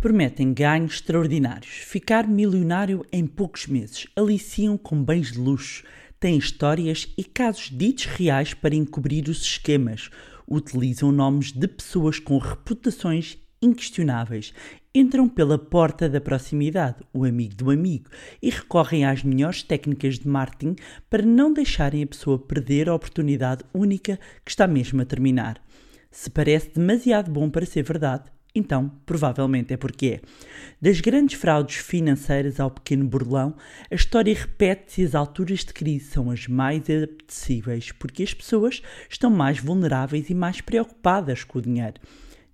Prometem 0.00 0.54
ganhos 0.54 0.94
extraordinários, 0.94 1.72
ficar 1.78 2.24
milionário 2.24 3.04
em 3.10 3.26
poucos 3.26 3.66
meses, 3.66 4.06
aliciam 4.14 4.78
com 4.78 5.02
bens 5.02 5.32
de 5.32 5.40
luxo, 5.40 5.82
têm 6.20 6.38
histórias 6.38 7.12
e 7.18 7.24
casos 7.24 7.68
ditos 7.76 8.04
reais 8.04 8.54
para 8.54 8.76
encobrir 8.76 9.28
os 9.28 9.42
esquemas, 9.42 10.08
utilizam 10.46 11.10
nomes 11.10 11.50
de 11.50 11.66
pessoas 11.66 12.20
com 12.20 12.38
reputações 12.38 13.38
inquestionáveis, 13.60 14.54
entram 14.94 15.28
pela 15.28 15.58
porta 15.58 16.08
da 16.08 16.20
proximidade, 16.20 16.98
o 17.12 17.24
amigo 17.24 17.56
do 17.56 17.68
amigo, 17.68 18.08
e 18.40 18.50
recorrem 18.50 19.04
às 19.04 19.24
melhores 19.24 19.64
técnicas 19.64 20.16
de 20.16 20.28
marketing 20.28 20.76
para 21.10 21.26
não 21.26 21.52
deixarem 21.52 22.04
a 22.04 22.06
pessoa 22.06 22.38
perder 22.38 22.88
a 22.88 22.94
oportunidade 22.94 23.64
única 23.74 24.16
que 24.44 24.50
está 24.52 24.68
mesmo 24.68 25.02
a 25.02 25.04
terminar. 25.04 25.60
Se 26.08 26.30
parece 26.30 26.70
demasiado 26.72 27.32
bom 27.32 27.50
para 27.50 27.66
ser 27.66 27.82
verdade, 27.82 28.30
então, 28.54 28.90
provavelmente 29.04 29.72
é 29.72 29.76
porque 29.76 30.06
é. 30.06 30.20
Das 30.80 31.00
grandes 31.00 31.38
fraudes 31.38 31.76
financeiras 31.76 32.58
ao 32.58 32.70
pequeno 32.70 33.04
burlão, 33.04 33.54
a 33.90 33.94
história 33.94 34.34
repete-se 34.34 35.02
e 35.02 35.04
as 35.04 35.14
alturas 35.14 35.60
de 35.60 35.72
crise 35.72 36.06
são 36.06 36.30
as 36.30 36.46
mais 36.46 36.82
apetecíveis, 36.82 37.92
porque 37.92 38.22
as 38.22 38.32
pessoas 38.32 38.82
estão 39.08 39.30
mais 39.30 39.58
vulneráveis 39.58 40.30
e 40.30 40.34
mais 40.34 40.60
preocupadas 40.60 41.44
com 41.44 41.58
o 41.58 41.62
dinheiro. 41.62 42.00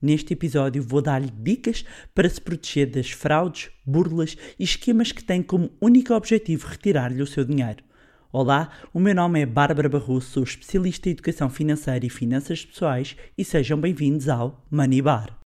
Neste 0.02 0.34
episódio 0.34 0.82
vou 0.82 1.00
dar-lhe 1.00 1.30
dicas 1.30 1.84
para 2.14 2.28
se 2.28 2.40
proteger 2.40 2.90
das 2.90 3.10
fraudes, 3.10 3.70
burlas 3.86 4.36
e 4.58 4.64
esquemas 4.64 5.12
que 5.12 5.24
têm 5.24 5.42
como 5.42 5.70
único 5.80 6.12
objetivo 6.12 6.66
retirar-lhe 6.66 7.22
o 7.22 7.26
seu 7.26 7.44
dinheiro. 7.44 7.82
Olá, 8.30 8.70
o 8.92 8.98
meu 8.98 9.14
nome 9.14 9.40
é 9.40 9.46
Bárbara 9.46 9.88
Barroso, 9.88 10.26
sou 10.26 10.42
especialista 10.42 11.08
em 11.08 11.12
educação 11.12 11.48
financeira 11.48 12.04
e 12.04 12.10
finanças 12.10 12.64
pessoais 12.64 13.16
e 13.38 13.44
sejam 13.44 13.80
bem-vindos 13.80 14.28
ao 14.28 14.66
Money 14.70 15.00
Bar. 15.00 15.43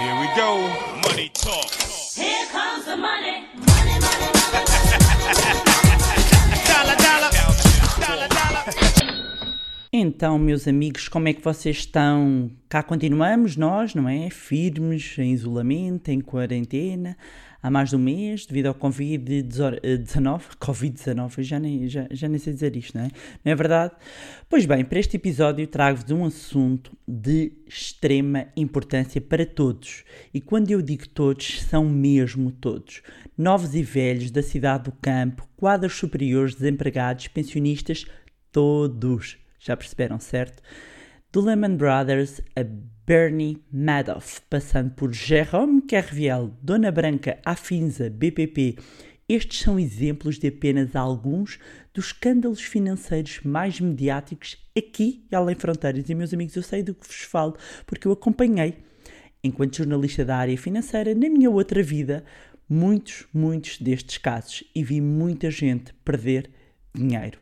Here 0.00 0.18
we 0.18 0.26
go. 0.34 0.56
Money 1.06 1.28
talk. 1.34 1.70
Here 2.16 2.46
comes 2.50 2.86
the 2.86 2.96
money. 2.96 3.44
Money, 3.52 4.00
money, 4.00 4.30
money, 4.32 4.64
money. 5.20 5.60
Dollar, 6.66 6.96
dollar. 6.96 7.30
Dollar, 8.00 8.28
dollar. 8.28 8.64
Então, 9.92 10.38
meus 10.38 10.66
amigos, 10.66 11.06
como 11.06 11.28
é 11.28 11.34
que 11.34 11.44
vocês 11.44 11.76
estão? 11.76 12.50
Cá 12.66 12.82
continuamos 12.82 13.58
nós, 13.58 13.94
não 13.94 14.08
é? 14.08 14.30
Firmes, 14.30 15.18
em 15.18 15.32
isolamento, 15.32 16.08
em 16.10 16.22
quarentena, 16.22 17.14
há 17.62 17.70
mais 17.70 17.90
de 17.90 17.96
um 17.96 17.98
mês, 17.98 18.46
devido 18.46 18.66
ao 18.66 18.74
Covid-19. 18.74 20.42
Covid-19, 20.60 21.42
já 21.42 21.58
nem, 21.58 21.88
já, 21.88 22.06
já 22.10 22.28
nem 22.28 22.38
sei 22.38 22.52
dizer 22.52 22.76
isto, 22.76 22.96
não 22.96 23.04
é? 23.04 23.10
Não 23.44 23.52
é 23.52 23.54
verdade? 23.54 23.94
Pois 24.48 24.66
bem, 24.66 24.84
para 24.84 24.98
este 24.98 25.16
episódio 25.16 25.66
trago-vos 25.66 26.10
um 26.10 26.24
assunto 26.24 26.96
de 27.06 27.52
extrema 27.66 28.46
importância 28.56 29.20
para 29.20 29.44
todos. 29.44 30.04
E 30.32 30.40
quando 30.40 30.70
eu 30.70 30.82
digo 30.82 31.08
todos, 31.08 31.62
são 31.62 31.88
mesmo 31.88 32.50
todos. 32.50 33.02
Novos 33.36 33.74
e 33.74 33.82
velhos 33.82 34.30
da 34.30 34.42
cidade 34.42 34.84
do 34.84 34.92
campo, 34.92 35.46
quadros 35.56 35.94
superiores, 35.94 36.54
desempregados, 36.54 37.28
pensionistas, 37.28 38.06
todos. 38.52 39.38
Já 39.58 39.76
perceberam, 39.76 40.18
certo? 40.18 40.62
Do 41.32 41.40
Lehman 41.40 41.76
Brothers 41.76 42.40
a 42.56 42.64
Bernie 43.10 43.60
Madoff, 43.72 44.40
passando 44.48 44.92
por 44.92 45.10
Jérôme 45.10 45.82
Carviel, 45.82 46.56
Dona 46.62 46.92
Branca, 46.92 47.40
Afinza, 47.44 48.08
BPP. 48.08 48.76
Estes 49.28 49.58
são 49.58 49.80
exemplos 49.80 50.38
de 50.38 50.46
apenas 50.46 50.94
alguns 50.94 51.58
dos 51.92 52.06
escândalos 52.06 52.60
financeiros 52.60 53.40
mais 53.42 53.80
mediáticos 53.80 54.56
aqui 54.78 55.26
e 55.28 55.34
além 55.34 55.56
fronteiras. 55.56 56.08
E, 56.08 56.14
meus 56.14 56.32
amigos, 56.32 56.54
eu 56.54 56.62
sei 56.62 56.84
do 56.84 56.94
que 56.94 57.04
vos 57.04 57.22
falo, 57.22 57.56
porque 57.84 58.06
eu 58.06 58.12
acompanhei, 58.12 58.76
enquanto 59.42 59.78
jornalista 59.78 60.24
da 60.24 60.36
área 60.36 60.56
financeira, 60.56 61.12
na 61.12 61.28
minha 61.28 61.50
outra 61.50 61.82
vida, 61.82 62.24
muitos, 62.68 63.26
muitos 63.34 63.76
destes 63.78 64.18
casos 64.18 64.62
e 64.72 64.84
vi 64.84 65.00
muita 65.00 65.50
gente 65.50 65.92
perder 66.04 66.48
dinheiro. 66.94 67.40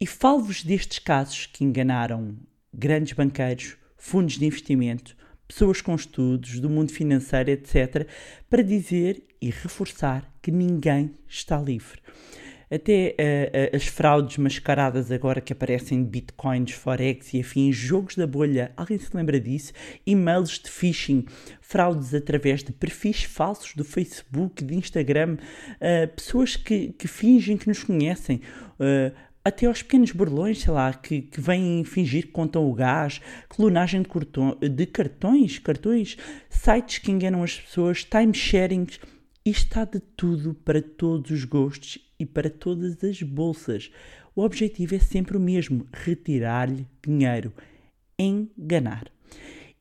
E 0.00 0.06
falo-vos 0.06 0.62
destes 0.62 1.00
casos 1.00 1.46
que 1.46 1.64
enganaram 1.64 2.36
grandes 2.72 3.14
banqueiros, 3.14 3.81
fundos 4.02 4.36
de 4.36 4.44
investimento, 4.44 5.16
pessoas 5.46 5.80
com 5.80 5.94
estudos 5.94 6.58
do 6.58 6.68
mundo 6.68 6.92
financeiro, 6.92 7.50
etc., 7.50 8.08
para 8.50 8.60
dizer 8.60 9.22
e 9.40 9.48
reforçar 9.48 10.28
que 10.42 10.50
ninguém 10.50 11.14
está 11.28 11.56
livre. 11.60 12.00
Até 12.68 13.14
uh, 13.72 13.76
as 13.76 13.86
fraudes 13.86 14.38
mascaradas 14.38 15.12
agora 15.12 15.40
que 15.40 15.52
aparecem 15.52 16.02
de 16.02 16.10
bitcoins, 16.10 16.72
forex 16.72 17.32
e 17.32 17.40
afins, 17.40 17.76
jogos 17.76 18.16
da 18.16 18.26
bolha, 18.26 18.72
alguém 18.76 18.98
se 18.98 19.14
lembra 19.14 19.38
disso? 19.38 19.72
E-mails 20.04 20.58
de 20.58 20.68
phishing, 20.68 21.24
fraudes 21.60 22.12
através 22.12 22.64
de 22.64 22.72
perfis 22.72 23.22
falsos 23.22 23.74
do 23.76 23.84
Facebook, 23.84 24.64
de 24.64 24.74
Instagram, 24.74 25.36
uh, 25.36 26.08
pessoas 26.16 26.56
que, 26.56 26.88
que 26.88 27.06
fingem 27.06 27.56
que 27.56 27.68
nos 27.68 27.84
conhecem 27.84 28.40
até 29.44 29.66
aos 29.66 29.82
pequenos 29.82 30.12
burlões, 30.12 30.60
sei 30.60 30.72
lá, 30.72 30.92
que, 30.92 31.22
que 31.22 31.40
vêm 31.40 31.82
fingir 31.84 32.26
que 32.26 32.32
contam 32.32 32.68
o 32.68 32.74
gás, 32.74 33.20
clonagem 33.48 34.02
de, 34.02 34.08
cartões, 34.08 34.56
de 34.60 34.86
cartões, 34.86 35.58
cartões, 35.58 36.16
sites 36.48 36.98
que 36.98 37.10
enganam 37.10 37.42
as 37.42 37.58
pessoas, 37.58 38.04
timesharings. 38.04 39.00
Isto 39.44 39.64
está 39.64 39.84
de 39.84 39.98
tudo 39.98 40.54
para 40.54 40.80
todos 40.80 41.30
os 41.32 41.44
gostos 41.44 41.98
e 42.18 42.24
para 42.24 42.48
todas 42.48 43.02
as 43.02 43.20
bolsas. 43.22 43.90
O 44.36 44.42
objetivo 44.42 44.94
é 44.94 44.98
sempre 45.00 45.36
o 45.36 45.40
mesmo: 45.40 45.86
retirar-lhe 45.92 46.86
dinheiro, 47.04 47.52
enganar. 48.16 49.10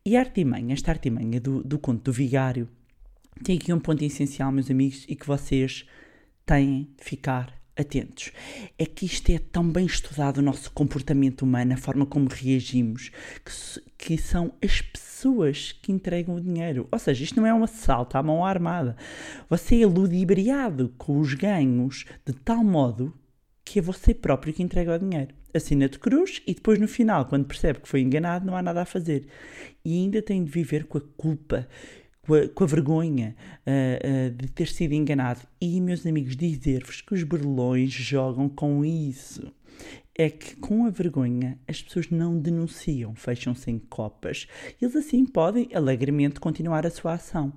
E 0.03 0.17
a 0.17 0.19
artimanha, 0.21 0.73
esta 0.73 0.91
artimanha 0.91 1.39
do, 1.39 1.63
do 1.63 1.77
conto 1.77 2.05
do 2.05 2.11
vigário, 2.11 2.67
tem 3.43 3.57
aqui 3.57 3.71
um 3.71 3.79
ponto 3.79 4.03
essencial, 4.03 4.51
meus 4.51 4.71
amigos, 4.71 5.05
e 5.07 5.15
que 5.15 5.27
vocês 5.27 5.85
têm 6.43 6.89
de 6.97 7.03
ficar 7.03 7.60
atentos. 7.77 8.31
É 8.77 8.85
que 8.85 9.05
isto 9.05 9.31
é 9.31 9.39
tão 9.39 9.69
bem 9.69 9.85
estudado 9.85 10.37
o 10.37 10.41
nosso 10.41 10.71
comportamento 10.71 11.43
humano, 11.43 11.73
a 11.73 11.77
forma 11.77 12.05
como 12.05 12.27
reagimos, 12.29 13.11
que, 13.45 13.81
que 13.97 14.17
são 14.17 14.53
as 14.63 14.81
pessoas 14.81 15.71
que 15.71 15.91
entregam 15.91 16.35
o 16.35 16.41
dinheiro. 16.41 16.87
Ou 16.91 16.99
seja, 16.99 17.23
isto 17.23 17.39
não 17.39 17.47
é 17.47 17.53
um 17.53 17.63
assalto 17.63 18.17
à 18.17 18.23
mão 18.23 18.45
armada. 18.45 18.95
Você 19.49 19.81
é 19.81 19.85
ludibriado 19.85 20.93
com 20.97 21.19
os 21.19 21.33
ganhos 21.33 22.05
de 22.25 22.33
tal 22.33 22.63
modo 22.63 23.13
que 23.63 23.79
é 23.79 23.81
você 23.81 24.13
próprio 24.13 24.53
que 24.53 24.63
entrega 24.63 24.95
o 24.95 24.99
dinheiro. 24.99 25.33
Assina 25.53 25.87
de 25.87 25.99
cruz 25.99 26.41
e 26.47 26.53
depois 26.53 26.79
no 26.79 26.87
final, 26.87 27.25
quando 27.25 27.45
percebe 27.45 27.79
que 27.79 27.87
foi 27.87 28.01
enganado, 28.01 28.45
não 28.45 28.55
há 28.55 28.61
nada 28.61 28.81
a 28.81 28.85
fazer. 28.85 29.27
E 29.83 29.93
ainda 29.93 30.21
tem 30.21 30.43
de 30.43 30.51
viver 30.51 30.85
com 30.85 30.97
a 30.97 31.01
culpa 31.15 31.67
com 32.31 32.35
a, 32.35 32.47
com 32.47 32.63
a 32.63 32.67
vergonha 32.67 33.35
uh, 33.67 34.29
uh, 34.29 34.31
de 34.31 34.47
ter 34.47 34.67
sido 34.67 34.93
enganado. 34.93 35.41
E, 35.59 35.81
meus 35.81 36.05
amigos, 36.05 36.37
dizer-vos 36.37 37.01
que 37.01 37.13
os 37.13 37.23
berlões 37.23 37.91
jogam 37.91 38.47
com 38.47 38.85
isso 38.85 39.51
é 40.21 40.29
que 40.29 40.55
com 40.57 40.85
a 40.85 40.89
vergonha 40.91 41.57
as 41.67 41.81
pessoas 41.81 42.11
não 42.11 42.37
denunciam, 42.37 43.15
fecham-se 43.15 43.71
em 43.71 43.79
copas. 43.79 44.47
Eles 44.79 44.95
assim 44.95 45.25
podem 45.25 45.67
alegremente 45.73 46.39
continuar 46.39 46.85
a 46.85 46.91
sua 46.91 47.13
ação. 47.13 47.51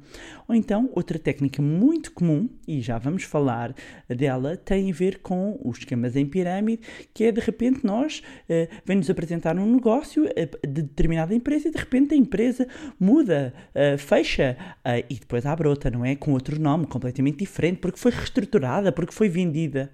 Ou 0.49 0.55
então, 0.55 0.89
outra 0.95 1.19
técnica 1.19 1.61
muito 1.61 2.11
comum, 2.13 2.49
e 2.67 2.81
já 2.81 2.97
vamos 2.97 3.25
falar 3.25 3.75
dela, 4.09 4.57
tem 4.57 4.91
a 4.91 4.95
ver 4.95 5.19
com 5.19 5.61
os 5.63 5.79
esquemas 5.79 6.17
em 6.17 6.25
pirâmide, 6.25 6.81
que 7.13 7.25
é 7.25 7.33
de 7.33 7.41
repente 7.41 7.85
nós 7.85 8.23
uh, 8.49 8.75
vem-nos 8.87 9.11
apresentar 9.11 9.59
um 9.59 9.71
negócio 9.71 10.25
uh, 10.25 10.67
de 10.67 10.81
determinada 10.81 11.35
empresa 11.35 11.69
e 11.69 11.71
de 11.71 11.79
repente 11.79 12.15
a 12.15 12.17
empresa 12.17 12.67
muda, 12.99 13.53
uh, 13.75 13.99
fecha 13.99 14.57
uh, 14.79 15.05
e 15.11 15.17
depois 15.17 15.45
abre 15.45 15.69
outra, 15.69 15.91
não 15.91 16.03
é? 16.03 16.17
Com 16.17 16.33
outro 16.33 16.59
nome 16.59 16.87
completamente 16.87 17.41
diferente, 17.41 17.79
porque 17.79 17.99
foi 17.99 18.11
reestruturada, 18.11 18.91
porque 18.91 19.13
foi 19.13 19.29
vendida. 19.29 19.93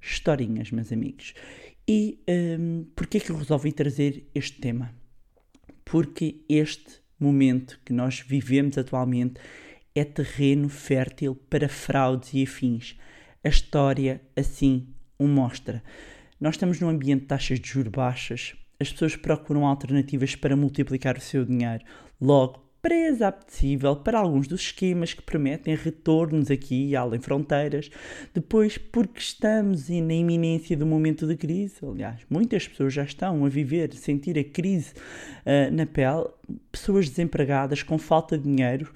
Historinhas, 0.00 0.70
meus 0.70 0.92
amigos. 0.92 1.34
E 1.88 2.20
um, 2.28 2.84
porquê 2.96 3.20
que 3.20 3.30
eu 3.30 3.36
resolvi 3.36 3.72
trazer 3.72 4.28
este 4.34 4.60
tema? 4.60 4.92
Porque 5.84 6.44
este 6.48 7.00
momento 7.18 7.80
que 7.84 7.92
nós 7.92 8.20
vivemos 8.20 8.76
atualmente 8.76 9.40
é 9.94 10.04
terreno 10.04 10.68
fértil 10.68 11.36
para 11.48 11.68
fraudes 11.68 12.34
e 12.34 12.42
afins. 12.42 12.98
A 13.44 13.48
história 13.48 14.20
assim 14.34 14.88
o 15.16 15.28
mostra. 15.28 15.82
Nós 16.40 16.56
estamos 16.56 16.80
num 16.80 16.88
ambiente 16.88 17.22
de 17.22 17.26
taxas 17.28 17.60
de 17.60 17.68
juros 17.68 17.92
baixas, 17.92 18.54
as 18.78 18.92
pessoas 18.92 19.16
procuram 19.16 19.64
alternativas 19.64 20.34
para 20.34 20.56
multiplicar 20.56 21.16
o 21.16 21.20
seu 21.20 21.44
dinheiro. 21.44 21.84
Logo, 22.20 22.65
presa 22.86 23.34
para 24.04 24.20
alguns 24.20 24.46
dos 24.46 24.60
esquemas 24.60 25.12
que 25.12 25.20
prometem 25.20 25.74
retornos 25.74 26.52
aqui 26.52 26.90
e 26.90 26.94
além 26.94 27.18
fronteiras. 27.18 27.90
Depois, 28.32 28.78
porque 28.78 29.18
estamos 29.18 29.88
na 29.88 30.14
iminência 30.14 30.76
do 30.76 30.86
momento 30.86 31.26
de 31.26 31.36
crise, 31.36 31.74
aliás, 31.82 32.20
muitas 32.30 32.68
pessoas 32.68 32.94
já 32.94 33.02
estão 33.02 33.44
a 33.44 33.48
viver, 33.48 33.92
sentir 33.94 34.38
a 34.38 34.44
crise 34.44 34.92
uh, 34.92 35.74
na 35.74 35.84
pele, 35.84 36.28
pessoas 36.70 37.08
desempregadas 37.08 37.82
com 37.82 37.98
falta 37.98 38.38
de 38.38 38.44
dinheiro, 38.44 38.92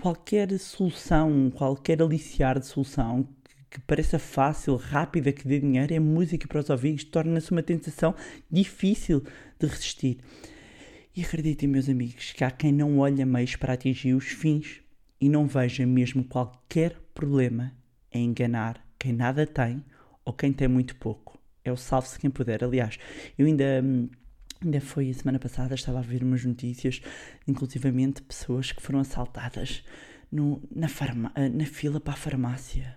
qualquer 0.00 0.56
solução, 0.60 1.50
qualquer 1.52 2.00
aliciar 2.00 2.60
de 2.60 2.66
solução 2.66 3.26
que 3.68 3.80
pareça 3.80 4.20
fácil, 4.20 4.76
rápida, 4.76 5.32
que 5.32 5.48
dê 5.48 5.58
dinheiro, 5.58 5.92
é 5.92 5.98
música 5.98 6.46
para 6.46 6.60
os 6.60 6.70
ouvidos, 6.70 7.02
torna-se 7.02 7.50
uma 7.50 7.62
tentação 7.62 8.14
difícil 8.48 9.24
de 9.58 9.66
resistir. 9.66 10.18
E 11.14 11.22
acreditem, 11.22 11.68
meus 11.68 11.88
amigos, 11.88 12.32
que 12.32 12.42
há 12.42 12.50
quem 12.50 12.72
não 12.72 12.98
olha 12.98 13.26
meios 13.26 13.54
para 13.56 13.74
atingir 13.74 14.14
os 14.14 14.26
fins 14.28 14.80
e 15.20 15.28
não 15.28 15.46
veja 15.46 15.84
mesmo 15.86 16.24
qualquer 16.24 16.96
problema 17.14 17.72
em 18.10 18.26
enganar 18.26 18.82
quem 18.98 19.12
nada 19.12 19.46
tem 19.46 19.84
ou 20.24 20.32
quem 20.32 20.52
tem 20.52 20.68
muito 20.68 20.96
pouco. 20.96 21.38
É 21.64 21.70
o 21.70 21.76
salve-se 21.76 22.18
quem 22.18 22.30
puder. 22.30 22.64
Aliás, 22.64 22.98
eu 23.38 23.46
ainda. 23.46 23.82
hum, 23.84 24.08
Ainda 24.64 24.80
foi 24.80 25.10
a 25.10 25.14
semana 25.14 25.40
passada, 25.40 25.74
estava 25.74 25.98
a 25.98 26.02
ver 26.02 26.22
umas 26.22 26.44
notícias, 26.44 27.02
inclusivamente 27.48 28.22
pessoas 28.22 28.70
que 28.70 28.80
foram 28.80 29.00
assaltadas 29.00 29.84
no- 30.30 30.62
na, 30.72 30.86
farma- 30.88 31.32
ah, 31.34 31.48
na 31.48 31.66
fila 31.66 31.98
para 31.98 32.12
a 32.12 32.16
farmácia. 32.16 32.96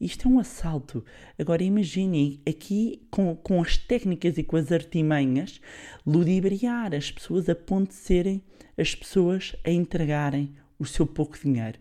Isto 0.00 0.28
é 0.28 0.30
um 0.30 0.38
assalto. 0.38 1.04
Agora 1.38 1.62
imaginem 1.62 2.40
aqui 2.48 3.02
com, 3.10 3.34
com 3.34 3.60
as 3.60 3.76
técnicas 3.76 4.38
e 4.38 4.44
com 4.44 4.56
as 4.56 4.70
artimanhas 4.70 5.60
ludibriar 6.06 6.94
as 6.94 7.10
pessoas 7.10 7.48
a 7.48 7.54
ponto 7.54 7.88
de 7.88 7.96
serem 7.96 8.42
as 8.76 8.94
pessoas 8.94 9.56
a 9.64 9.70
entregarem 9.70 10.54
o 10.78 10.86
seu 10.86 11.04
pouco 11.04 11.36
dinheiro. 11.36 11.78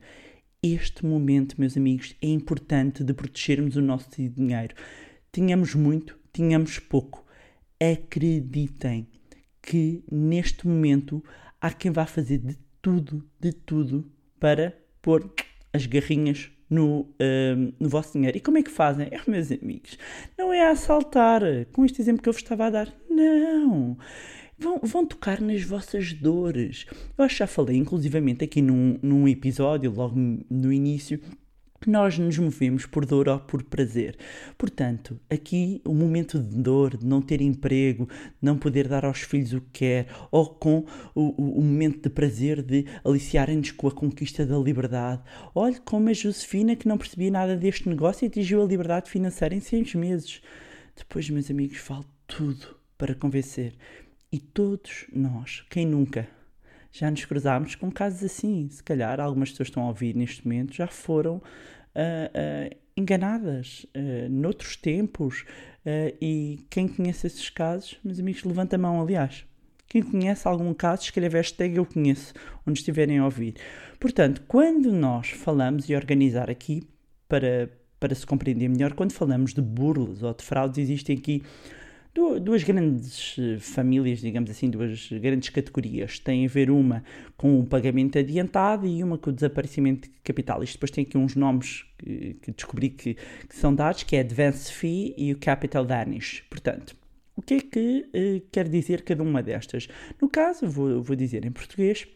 Este 0.63 1.05
momento, 1.05 1.59
meus 1.59 1.77
amigos, 1.77 2.15
é 2.19 2.27
importante 2.27 3.03
de 3.03 3.13
protegermos 3.13 3.75
o 3.75 3.81
nosso 3.81 4.09
dinheiro. 4.19 4.73
Tínhamos 5.31 5.75
muito, 5.75 6.17
tínhamos 6.33 6.79
pouco. 6.79 7.23
Acreditem 7.79 9.07
que 9.61 10.03
neste 10.11 10.67
momento 10.67 11.23
há 11.61 11.71
quem 11.71 11.91
vá 11.91 12.07
fazer 12.07 12.39
de 12.39 12.57
tudo, 12.81 13.23
de 13.39 13.51
tudo 13.51 14.11
para 14.39 14.75
pôr 15.01 15.31
as 15.71 15.85
garrinhas 15.85 16.49
no, 16.69 17.07
ahm, 17.19 17.71
no 17.79 17.89
vosso 17.89 18.13
dinheiro. 18.13 18.37
E 18.37 18.41
como 18.41 18.57
é 18.57 18.63
que 18.63 18.71
fazem? 18.71 19.07
É, 19.11 19.19
meus 19.29 19.51
amigos, 19.51 19.97
não 20.37 20.53
é 20.53 20.67
a 20.67 20.71
assaltar, 20.71 21.41
com 21.71 21.85
este 21.85 22.01
exemplo 22.01 22.21
que 22.21 22.29
eu 22.29 22.33
vos 22.33 22.41
estava 22.41 22.67
a 22.67 22.69
dar. 22.69 22.93
Não! 23.09 23.97
Vão, 24.59 24.79
vão 24.81 25.05
tocar 25.05 25.39
nas 25.39 25.63
vossas 25.63 26.13
dores. 26.13 26.87
Eu 27.17 27.25
acho 27.25 27.35
que 27.35 27.39
já 27.39 27.47
falei, 27.47 27.77
inclusivamente, 27.77 28.43
aqui 28.43 28.61
num, 28.61 28.97
num 29.03 29.27
episódio, 29.27 29.91
logo 29.91 30.15
no 30.49 30.73
início, 30.73 31.21
nós 31.85 32.17
nos 32.17 32.37
movemos 32.37 32.85
por 32.85 33.05
dor 33.05 33.29
ou 33.29 33.39
por 33.39 33.61
prazer. 33.63 34.17
Portanto, 34.57 35.19
aqui 35.29 35.81
o 35.85 35.93
momento 35.93 36.39
de 36.39 36.57
dor, 36.57 36.97
de 36.97 37.05
não 37.05 37.21
ter 37.21 37.39
emprego, 37.41 38.09
não 38.41 38.57
poder 38.57 38.87
dar 38.87 39.05
aos 39.05 39.19
filhos 39.21 39.53
o 39.53 39.61
que 39.61 39.69
quer, 39.79 40.07
ou 40.31 40.47
com 40.47 40.85
o, 41.13 41.59
o- 41.59 41.61
momento 41.63 42.01
de 42.03 42.09
prazer 42.09 42.61
de 42.61 42.85
aliciarem-nos 43.03 43.71
com 43.71 43.87
a 43.87 43.91
conquista 43.91 44.45
da 44.45 44.57
liberdade. 44.57 45.21
Olhe 45.53 45.79
como 45.79 46.09
a 46.09 46.13
Josefina, 46.13 46.75
que 46.75 46.87
não 46.87 46.97
percebia 46.97 47.29
nada 47.31 47.55
deste 47.55 47.87
negócio, 47.87 48.27
atingiu 48.27 48.61
a 48.61 48.65
liberdade 48.65 49.09
financeira 49.09 49.53
em 49.53 49.59
seis 49.59 49.93
meses. 49.93 50.41
Depois, 50.95 51.29
meus 51.29 51.49
amigos, 51.51 51.79
vale 51.87 52.05
tudo 52.25 52.75
para 52.97 53.13
convencer. 53.13 53.75
E 54.31 54.39
todos 54.39 55.05
nós, 55.13 55.63
quem 55.69 55.85
nunca, 55.85 56.27
já 56.99 57.11
nos 57.11 57.23
cruzámos 57.25 57.75
com 57.75 57.91
casos 57.91 58.23
assim. 58.23 58.67
Se 58.69 58.83
calhar 58.83 59.19
algumas 59.19 59.51
pessoas 59.51 59.69
estão 59.69 59.83
a 59.83 59.87
ouvir 59.87 60.15
neste 60.15 60.45
momento 60.45 60.73
já 60.73 60.87
foram 60.87 61.41
ah, 61.95 62.31
ah, 62.33 62.75
enganadas 62.95 63.85
ah, 63.95 64.27
noutros 64.29 64.75
tempos. 64.75 65.45
e 66.21 66.65
quem 66.69 66.87
conhece 66.87 67.27
esses 67.27 67.49
casos, 67.49 67.97
meus 68.03 68.19
amigos, 68.19 68.43
levanta 68.43 68.75
a 68.75 68.79
mão, 68.79 69.01
aliás. 69.01 69.45
Quem 69.87 70.03
conhece 70.03 70.45
algum 70.47 70.73
caso, 70.73 71.03
escreve 71.03 71.37
hashtag 71.37 71.77
eu 71.77 71.85
conheço, 71.85 72.33
onde 72.65 72.79
estiverem 72.79 73.19
a 73.19 73.25
ouvir. 73.25 73.55
Portanto, 73.99 74.43
quando 74.45 74.91
nós 74.91 75.29
falamos 75.29 75.89
e 75.89 75.95
organizar 75.95 76.49
aqui, 76.49 76.83
para, 77.27 77.69
para 77.99 78.13
se 78.13 78.25
compreender 78.25 78.67
melhor, 78.67 78.93
quando 78.93 79.13
falamos 79.13 79.53
de 79.53 79.61
burlas 79.61 80.23
ou 80.23 80.33
de 80.33 80.43
fraudes, 80.43 80.77
existem 80.77 81.17
aqui 81.17 81.41
duas 82.39 82.63
grandes 82.63 83.35
eh, 83.37 83.59
famílias, 83.59 84.19
digamos 84.19 84.49
assim, 84.49 84.69
duas 84.69 85.09
grandes 85.11 85.49
categorias. 85.49 86.19
Tem 86.19 86.45
a 86.45 86.49
ver 86.49 86.69
uma 86.71 87.03
com 87.35 87.59
o 87.59 87.65
pagamento 87.65 88.17
adiantado 88.17 88.87
e 88.87 89.03
uma 89.03 89.17
com 89.17 89.29
o 89.29 89.33
desaparecimento 89.33 90.09
de 90.09 90.15
capital. 90.23 90.63
Isto 90.63 90.73
depois 90.73 90.91
tem 90.91 91.03
aqui 91.03 91.17
uns 91.17 91.35
nomes 91.35 91.85
que, 91.97 92.51
descobri 92.55 92.89
que, 92.89 93.13
que 93.13 93.55
são 93.55 93.73
dados, 93.73 94.03
que 94.03 94.15
é 94.15 94.21
Advance 94.21 94.71
Fee 94.71 95.13
e 95.17 95.31
o 95.31 95.37
Capital 95.37 95.85
Danish. 95.85 96.43
Portanto, 96.49 96.95
o 97.35 97.41
que 97.41 97.53
é 97.53 97.59
que 97.59 98.09
eh, 98.13 98.41
quer 98.51 98.67
dizer 98.67 99.03
cada 99.03 99.21
uma 99.21 99.43
destas? 99.43 99.87
No 100.19 100.27
caso, 100.27 100.67
vou, 100.67 101.01
vou 101.03 101.15
dizer 101.15 101.45
em 101.45 101.51
português, 101.51 102.07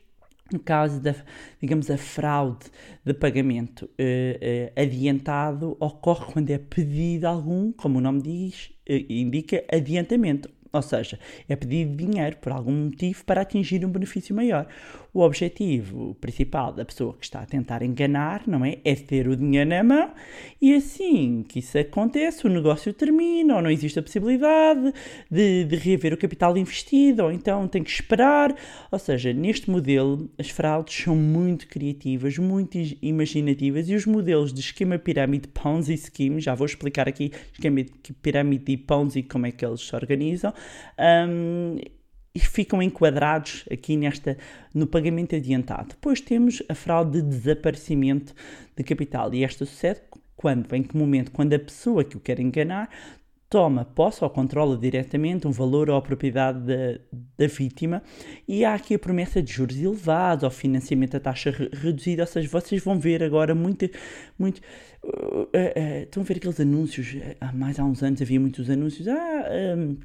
no 0.51 0.59
caso 0.59 1.00
da, 1.00 1.15
digamos, 1.62 1.89
a 1.89 1.98
fraude 1.98 2.65
de 3.06 3.13
pagamento 3.13 3.89
eh, 3.98 4.71
eh, 4.75 4.81
adiantado 4.81 5.77
ocorre 5.80 6.33
quando 6.33 6.50
é 6.50 6.57
pedido 6.57 7.25
algum, 7.27 7.71
como 7.71 8.00
o 8.00 8.01
nome 8.01 8.21
diz, 8.21 8.71
eh, 8.86 9.06
indica, 9.09 9.63
adiantamento. 9.71 10.50
Ou 10.74 10.82
seja, 10.82 11.20
é 11.50 11.56
pedido 11.56 11.98
dinheiro 11.98 12.38
por 12.38 12.52
algum 12.54 12.86
motivo 12.86 13.26
para 13.26 13.42
atingir 13.42 13.86
um 13.86 13.90
benefício 13.90 14.34
maior. 14.34 14.68
O 15.14 15.20
objetivo 15.22 16.16
principal 16.22 16.72
da 16.72 16.86
pessoa 16.86 17.14
que 17.14 17.26
está 17.26 17.42
a 17.42 17.46
tentar 17.46 17.84
enganar, 17.84 18.44
não 18.48 18.64
é? 18.64 18.78
É 18.86 18.96
ter 18.96 19.28
o 19.28 19.36
dinheiro 19.36 19.70
na 19.70 19.84
mão 19.84 20.12
e 20.62 20.74
assim 20.74 21.44
que 21.48 21.60
isso 21.60 21.78
acontece, 21.78 22.48
o 22.48 22.50
negócio 22.50 22.94
termina 22.94 23.58
ou 23.58 23.62
não 23.62 23.70
existe 23.70 24.00
a 24.00 24.02
possibilidade 24.02 24.94
de, 25.30 25.66
de 25.66 25.76
reaver 25.76 26.14
o 26.14 26.18
capital 26.18 26.58
investido 26.58 27.24
ou 27.24 27.32
então 27.32 27.68
tem 27.68 27.84
que 27.84 27.90
esperar. 27.90 28.56
Ou 28.90 29.00
seja, 29.00 29.34
neste 29.34 29.70
modelo, 29.70 30.30
as 30.38 30.50
fraudes 30.50 31.04
são 31.04 31.16
muito 31.16 31.68
criativas, 31.68 32.38
muito 32.38 32.78
imaginativas 33.02 33.90
e 33.90 33.96
os 33.96 34.06
modelos 34.06 34.54
de 34.54 34.62
esquema 34.62 34.98
pirâmide 34.98 35.50
Ponzi 35.50 35.98
Scheme, 35.98 36.40
já 36.40 36.56
vou 36.56 36.66
explicar 36.66 37.10
aqui 37.10 37.32
esquema 37.52 37.84
de 37.84 38.14
pirâmide 38.22 38.78
Ponzi 38.78 39.24
como 39.24 39.46
é 39.46 39.52
que 39.52 39.66
eles 39.66 39.82
se 39.82 39.94
organizam. 39.94 40.54
Hum, 41.28 41.78
e 42.34 42.40
ficam 42.40 42.81
enquadrados 42.81 43.66
aqui 43.69 43.98
nesta 43.98 44.38
no 44.74 44.88
pagamento 44.88 45.36
adiantado. 45.36 45.90
Depois 45.90 46.22
temos 46.22 46.63
a 46.69 46.75
fraude 46.75 47.22
de 47.22 47.28
desaparecimento 47.28 48.34
de 48.75 48.84
capital. 48.84 49.34
E 49.34 49.44
esta 49.44 49.66
sucede 49.66 50.02
quando, 50.36 50.74
em 50.74 50.81
que 50.81 50.96
momento, 50.96 51.31
quando 51.31 51.54
a 51.54 51.60
pessoa 51.60 52.04
que 52.04 52.18
o 52.18 52.19
quer 52.19 52.40
enganar 52.40 52.90
toma 53.52 53.84
posse 53.84 54.24
ou 54.24 54.30
controla 54.30 54.78
diretamente 54.78 55.46
um 55.46 55.52
valor 55.52 55.90
ou 55.90 55.98
a 55.98 56.02
propriedade 56.02 56.60
da, 56.60 57.00
da 57.38 57.48
vítima. 57.48 58.02
E 58.48 58.63
há 58.63 58.74
aqui 58.74 58.96
a 58.96 59.00
promessa 59.00 59.44
de 59.44 59.52
juros 59.52 59.78
elevados 59.78 60.46
ou 60.46 60.50
financiamento 60.50 61.18
a 61.18 61.19
taxa 61.19 61.52
re- 61.52 61.69
reduzida, 61.74 62.24
ou 62.24 62.28
seja, 62.28 62.48
vocês 62.48 62.81
vão 62.81 62.98
ver 62.98 63.22
agora 63.22 63.54
muito, 63.54 63.90
muito 64.40 64.62
uh, 65.04 65.42
uh, 65.42 65.44
uh, 65.44 66.04
estão 66.04 66.24
a 66.24 66.25
ver 66.25 66.38
aqueles 66.38 66.62
anúncios, 66.62 67.13
há 67.42 67.52
mais 67.52 67.78
há 67.78 67.84
uns 67.84 68.02
anos 68.02 68.22
havia 68.22 68.40
muitos 68.40 68.69
anúncios, 68.69 69.06
ah, 69.10 69.46
um, 69.78 69.98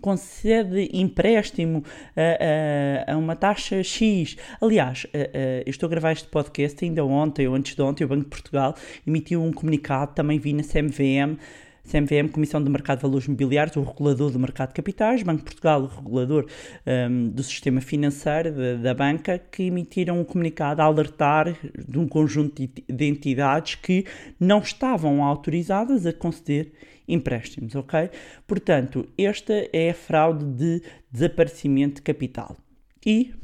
concede 0.00 0.88
empréstimo 0.92 1.84
a, 2.16 3.10
a- 3.10 3.14
a 3.14 3.16
uma 3.16 3.36
taxa 3.36 3.82
X. 3.82 4.36
Aliás, 4.60 5.06
a- 5.14 5.62
eu 5.66 5.70
estou 5.70 5.86
a 5.86 5.90
gravar 5.90 6.12
este 6.12 6.28
podcast 6.28 6.84
ainda 6.84 7.04
ontem 7.04 7.46
ou 7.46 7.54
antes 7.54 7.74
de 7.74 7.82
ontem, 7.82 8.04
o 8.04 8.08
Banco 8.08 8.24
de 8.24 8.30
Portugal 8.30 8.74
emitiu 9.06 9.42
um 9.42 9.52
comunicado, 9.52 10.14
também 10.14 10.38
vi 10.38 10.52
na 10.52 10.62
CMVM, 10.62 11.36
CMVM, 11.84 12.28
Comissão 12.30 12.62
de 12.62 12.70
Mercado 12.70 12.98
de 12.98 13.02
Valores 13.02 13.26
Mobiliários, 13.26 13.76
o 13.76 13.82
regulador 13.82 14.30
do 14.30 14.38
mercado 14.38 14.68
de 14.68 14.74
capitais, 14.74 15.22
Banco 15.22 15.38
de 15.38 15.44
Portugal, 15.44 15.82
o 15.82 15.86
regulador 15.86 16.46
hum, 16.86 17.28
do 17.28 17.42
sistema 17.42 17.80
financeiro 17.80 18.52
da, 18.52 18.74
da 18.74 18.94
banca, 18.94 19.38
que 19.38 19.64
emitiram 19.64 20.20
um 20.20 20.24
comunicado 20.24 20.80
a 20.80 20.84
alertar 20.84 21.56
de 21.88 21.98
um 21.98 22.06
conjunto 22.06 22.62
de 22.62 22.82
de 22.88 23.06
entidades 23.06 23.74
que 23.74 24.06
não 24.38 24.60
estavam 24.60 25.22
autorizadas 25.24 26.06
a 26.06 26.12
conceder 26.12 26.72
empréstimos, 27.08 27.74
ok? 27.74 28.10
Portanto, 28.46 29.08
esta 29.18 29.68
é 29.72 29.90
a 29.90 29.94
fraude 29.94 30.44
de 30.44 30.82
desaparecimento 31.10 31.96
de 31.96 32.02
capital. 32.02 32.56
E, 33.04 33.34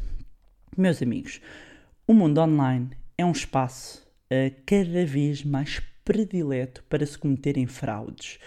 meus 0.77 1.03
amigos, 1.03 1.41
o 2.07 2.15
mundo 2.15 2.41
online 2.41 2.91
é 3.17 3.25
um 3.25 3.33
espaço 3.33 4.07
eh, 4.31 4.53
cada 4.65 5.05
vez 5.05 5.43
mais 5.45 5.81
predileto 6.09 6.83
para 6.89 7.05
se 7.05 7.19
cometerem 7.19 7.67
fraudes. 7.67 8.39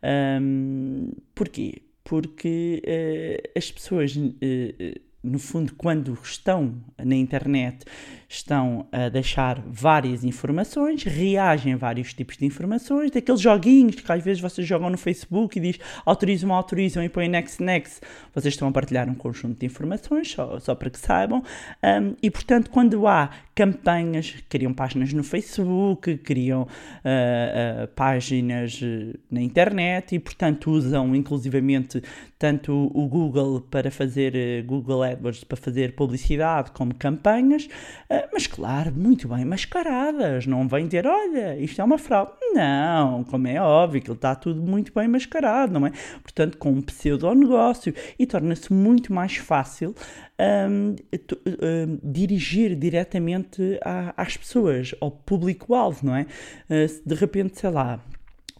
Ahm, 0.00 1.10
porquê? 1.34 1.82
Porque 2.04 2.80
eh, 2.86 3.42
as 3.56 3.72
pessoas, 3.72 4.16
eh, 4.40 5.00
no 5.20 5.40
fundo, 5.40 5.74
quando 5.74 6.16
estão 6.22 6.80
na 6.96 7.16
internet, 7.16 7.84
estão 8.28 8.86
a 8.92 9.08
deixar 9.08 9.58
várias 9.66 10.22
informações, 10.22 11.02
reagem 11.02 11.72
a 11.72 11.76
vários 11.76 12.12
tipos 12.12 12.36
de 12.36 12.44
informações, 12.44 13.10
daqueles 13.10 13.40
joguinhos 13.40 13.96
que 13.96 14.12
às 14.12 14.22
vezes 14.22 14.40
vocês 14.40 14.66
jogam 14.66 14.90
no 14.90 14.98
Facebook 14.98 15.58
e 15.58 15.62
diz 15.62 15.78
autorizam, 16.04 16.52
autorizam 16.52 17.02
e 17.02 17.08
põem 17.08 17.28
next, 17.28 17.62
next. 17.62 18.00
Vocês 18.34 18.52
estão 18.52 18.68
a 18.68 18.72
partilhar 18.72 19.08
um 19.08 19.14
conjunto 19.14 19.58
de 19.58 19.66
informações, 19.66 20.30
só, 20.30 20.60
só 20.60 20.74
para 20.74 20.90
que 20.90 20.98
saibam. 20.98 21.42
Um, 21.82 22.14
e 22.22 22.30
portanto, 22.30 22.70
quando 22.70 23.06
há 23.06 23.30
campanhas, 23.58 24.34
criam 24.48 24.72
páginas 24.72 25.12
no 25.12 25.24
Facebook, 25.24 26.18
criam 26.18 26.68
ah, 27.04 27.84
ah, 27.84 27.88
páginas 27.88 28.78
eh, 28.80 29.18
na 29.28 29.40
internet 29.40 30.14
e 30.14 30.20
portanto 30.20 30.70
usam 30.70 31.12
inclusivamente 31.16 32.00
tanto 32.38 32.72
o 32.94 33.08
Google 33.08 33.60
para 33.62 33.90
fazer 33.90 34.36
eh, 34.36 34.62
Google 34.62 35.02
AdWords 35.02 35.42
para 35.42 35.56
fazer 35.56 35.96
publicidade 35.96 36.70
como 36.70 36.94
campanhas. 36.94 37.68
Ah, 38.08 38.17
mas 38.32 38.46
claro, 38.46 38.92
muito 38.94 39.28
bem 39.28 39.44
mascaradas. 39.44 40.46
Não 40.46 40.66
vem 40.66 40.88
ter, 40.88 41.06
olha, 41.06 41.58
isto 41.58 41.80
é 41.80 41.84
uma 41.84 41.98
fraude. 41.98 42.32
Não, 42.52 43.24
como 43.24 43.46
é 43.46 43.60
óbvio 43.60 44.00
que 44.00 44.08
ele 44.10 44.16
está 44.16 44.34
tudo 44.34 44.62
muito 44.62 44.92
bem 44.94 45.06
mascarado, 45.08 45.72
não 45.78 45.86
é? 45.86 45.92
Portanto, 46.22 46.56
com 46.58 46.70
um 46.70 46.82
pseudo-negócio 46.82 47.94
e 48.18 48.26
torna-se 48.26 48.72
muito 48.72 49.12
mais 49.12 49.36
fácil 49.36 49.94
tu- 51.26 51.38
hum, 51.46 51.98
dirigir 52.02 52.74
diretamente 52.76 53.78
à- 53.84 54.14
às 54.16 54.36
pessoas, 54.36 54.94
ao 55.00 55.10
público-alvo, 55.10 56.06
não 56.06 56.14
é? 56.16 56.26
Se 56.88 57.02
de 57.06 57.14
repente, 57.14 57.58
sei 57.58 57.70
lá, 57.70 58.00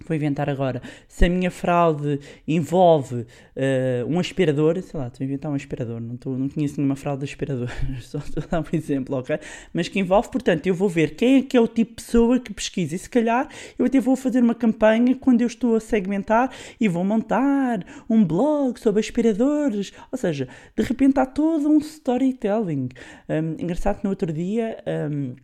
Vou 0.09 0.17
inventar 0.17 0.49
agora. 0.49 0.81
Se 1.07 1.27
a 1.27 1.29
minha 1.29 1.51
fraude 1.51 2.19
envolve 2.47 3.27
eh, 3.55 4.03
um 4.09 4.19
aspirador, 4.19 4.81
sei 4.81 4.99
lá, 4.99 5.09
estou 5.09 5.23
a 5.23 5.27
inventar 5.27 5.53
um 5.53 5.55
aspirador, 5.55 6.01
não, 6.01 6.15
estou, 6.15 6.39
não 6.39 6.49
conheço 6.49 6.77
nenhuma 6.79 6.97
fraude 6.97 7.27
de 7.27 7.31
aspirador, 7.31 7.69
só 8.01 8.17
estou 8.19 8.43
a 8.43 8.47
dar 8.47 8.61
um 8.61 8.77
exemplo, 8.77 9.17
ok? 9.17 9.39
Mas 9.73 9.87
que 9.89 9.99
envolve, 9.99 10.31
portanto, 10.31 10.67
eu 10.67 10.75
vou 10.75 10.89
ver 10.89 11.15
quem 11.15 11.41
é 11.41 11.43
que 11.43 11.57
é 11.57 11.61
o 11.61 11.69
tipo 11.69 11.91
de 11.91 12.03
pessoa 12.03 12.41
que 12.41 12.55
pesquisa 12.55 12.95
e 12.95 12.99
se 12.99 13.11
calhar 13.11 13.49
eu 13.79 13.85
até 13.85 14.01
vou 14.01 14.17
fazer 14.17 14.43
uma 14.43 14.55
campanha 14.55 15.15
quando 15.15 15.43
eu 15.43 15.47
estou 15.47 15.77
a 15.77 15.81
segmentar 15.81 16.51
e 16.81 16.89
vou 16.89 17.05
montar 17.05 17.85
um 18.09 18.25
blog 18.25 18.81
sobre 18.81 19.01
aspiradores, 19.01 19.93
ou 20.11 20.17
seja, 20.17 20.49
de 20.75 20.83
repente 20.83 21.21
há 21.21 21.27
todo 21.27 21.69
um 21.69 21.79
storytelling. 21.79 22.89
Hum, 23.29 23.57
engraçado 23.59 23.99
que 23.99 24.05
no 24.05 24.11
outro 24.11 24.33
dia. 24.33 24.79
hum, 25.11 25.35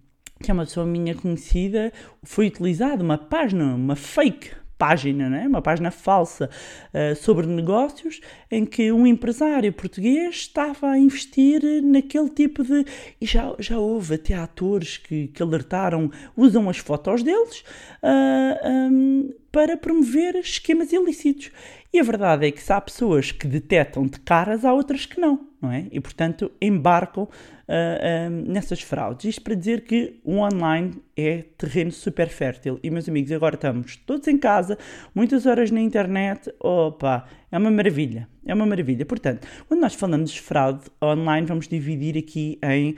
que 0.43 0.51
é 0.51 0.55
uma 0.55 0.65
pessoa 0.65 0.87
minha 0.87 1.15
conhecida, 1.15 1.93
foi 2.23 2.47
utilizada 2.47 3.03
uma 3.03 3.19
página, 3.19 3.75
uma 3.75 3.97
fake 3.97 4.51
página, 4.77 5.31
não 5.31 5.37
é? 5.39 5.47
uma 5.47 5.63
página 5.63 5.91
falsa 5.91 6.51
eh, 6.93 7.15
sobre 7.15 7.47
negócios, 7.47 8.21
em 8.51 8.67
que 8.67 8.91
um 8.93 9.07
empresário 9.07 9.73
português 9.73 10.35
estava 10.37 10.89
a 10.89 10.99
investir 10.99 11.63
naquele 11.83 12.29
tipo 12.29 12.63
de. 12.63 12.85
E 13.21 13.27
já, 13.27 13.55
já 13.59 13.79
houve 13.79 14.17
até 14.17 14.35
atores 14.35 14.97
que, 14.97 15.29
que 15.29 15.43
alertaram, 15.43 16.11
usam 16.37 16.69
as 16.69 16.79
fotos 16.79 17.23
deles 17.23 17.65
ah, 18.03 18.61
hum, 18.91 19.33
para 19.51 19.77
promover 19.77 20.37
esquemas 20.37 20.93
ilícitos. 20.93 21.51
E 21.93 22.01
a 22.01 22.03
verdade 22.03 22.47
é 22.47 22.51
que 22.51 22.61
se 22.61 22.73
há 22.73 22.81
pessoas 22.81 23.31
que 23.31 23.47
detectam 23.47 24.07
de 24.07 24.19
caras, 24.19 24.65
há 24.65 24.73
outras 24.73 25.07
que 25.07 25.21
não, 25.21 25.47
não 25.63 25.71
é? 25.71 25.87
E 25.93 26.01
portanto 26.01 26.51
embarcam 26.61 27.29
ah, 27.67 28.29
nessas 28.31 28.81
fraudes. 28.81 29.25
Isto 29.25 29.43
para 29.43 29.55
dizer 29.55 29.83
que 29.83 30.21
o 30.23 30.39
online 30.39 31.03
é 31.17 31.45
terreno 31.57 31.91
super 31.91 32.29
fértil. 32.29 32.79
E 32.83 32.91
meus 32.91 33.09
amigos, 33.09 33.33
agora 33.33 33.55
estamos 33.55 33.97
todos 33.97 34.29
em 34.29 34.39
casa, 34.39 34.77
muitas 35.15 35.47
horas 35.47 35.71
na 35.71 35.81
internet, 35.81 36.53
opa, 36.61 37.27
é 37.51 37.59
uma 37.59 37.71
maravilha, 37.71 38.29
é 38.45 38.55
uma 38.55 38.67
maravilha. 38.67 39.07
Portanto, 39.07 39.47
quando 39.67 39.81
nós 39.81 39.95
falamos 39.95 40.31
de 40.31 40.41
fraude 40.41 40.85
online, 41.03 41.47
vamos 41.47 41.69
dividir 41.69 42.19
aqui 42.19 42.59
em 42.63 42.97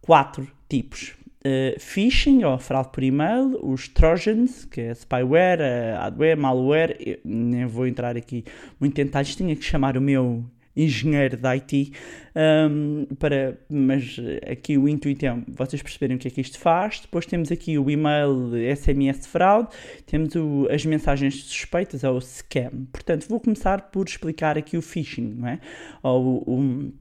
quatro 0.00 0.50
tipos. 0.68 1.14
Uh, 1.42 1.78
phishing, 1.80 2.44
ou 2.44 2.58
fraude 2.58 2.90
por 2.92 3.02
e-mail, 3.02 3.58
os 3.62 3.88
trojans, 3.88 4.66
que 4.66 4.82
é 4.82 4.94
spyware, 4.94 5.60
uh, 5.60 6.00
adware, 6.02 6.36
malware, 6.36 6.96
eu 7.00 7.18
nem 7.24 7.64
vou 7.64 7.86
entrar 7.86 8.14
aqui 8.14 8.44
muito 8.78 9.00
em 9.00 9.06
detalhes, 9.06 9.34
tinha 9.34 9.56
que 9.56 9.64
chamar 9.64 9.96
o 9.96 10.02
meu 10.02 10.44
engenheiro 10.76 11.36
da 11.36 11.50
IT, 11.50 11.92
um, 12.70 13.06
para, 13.18 13.58
mas 13.68 14.16
aqui 14.50 14.78
o 14.78 14.88
intuito 14.88 15.26
é 15.26 15.36
vocês 15.48 15.82
perceberem 15.82 16.16
o 16.16 16.18
que 16.20 16.28
é 16.28 16.30
que 16.30 16.40
isto 16.40 16.58
faz. 16.58 17.00
Depois 17.00 17.26
temos 17.26 17.50
aqui 17.50 17.76
o 17.78 17.90
e-mail 17.90 18.52
SMS 18.76 19.20
de 19.22 19.28
fraude, 19.28 19.68
temos 20.06 20.34
o- 20.36 20.68
as 20.70 20.84
mensagens 20.84 21.42
suspeitas, 21.44 22.04
ou 22.04 22.20
scam. 22.20 22.70
Portanto, 22.92 23.26
vou 23.28 23.40
começar 23.40 23.90
por 23.90 24.06
explicar 24.06 24.56
aqui 24.56 24.76
o 24.76 24.82
phishing, 24.82 25.34
não 25.38 25.48
é? 25.48 25.58
Ou 26.02 26.44
o 26.46 26.92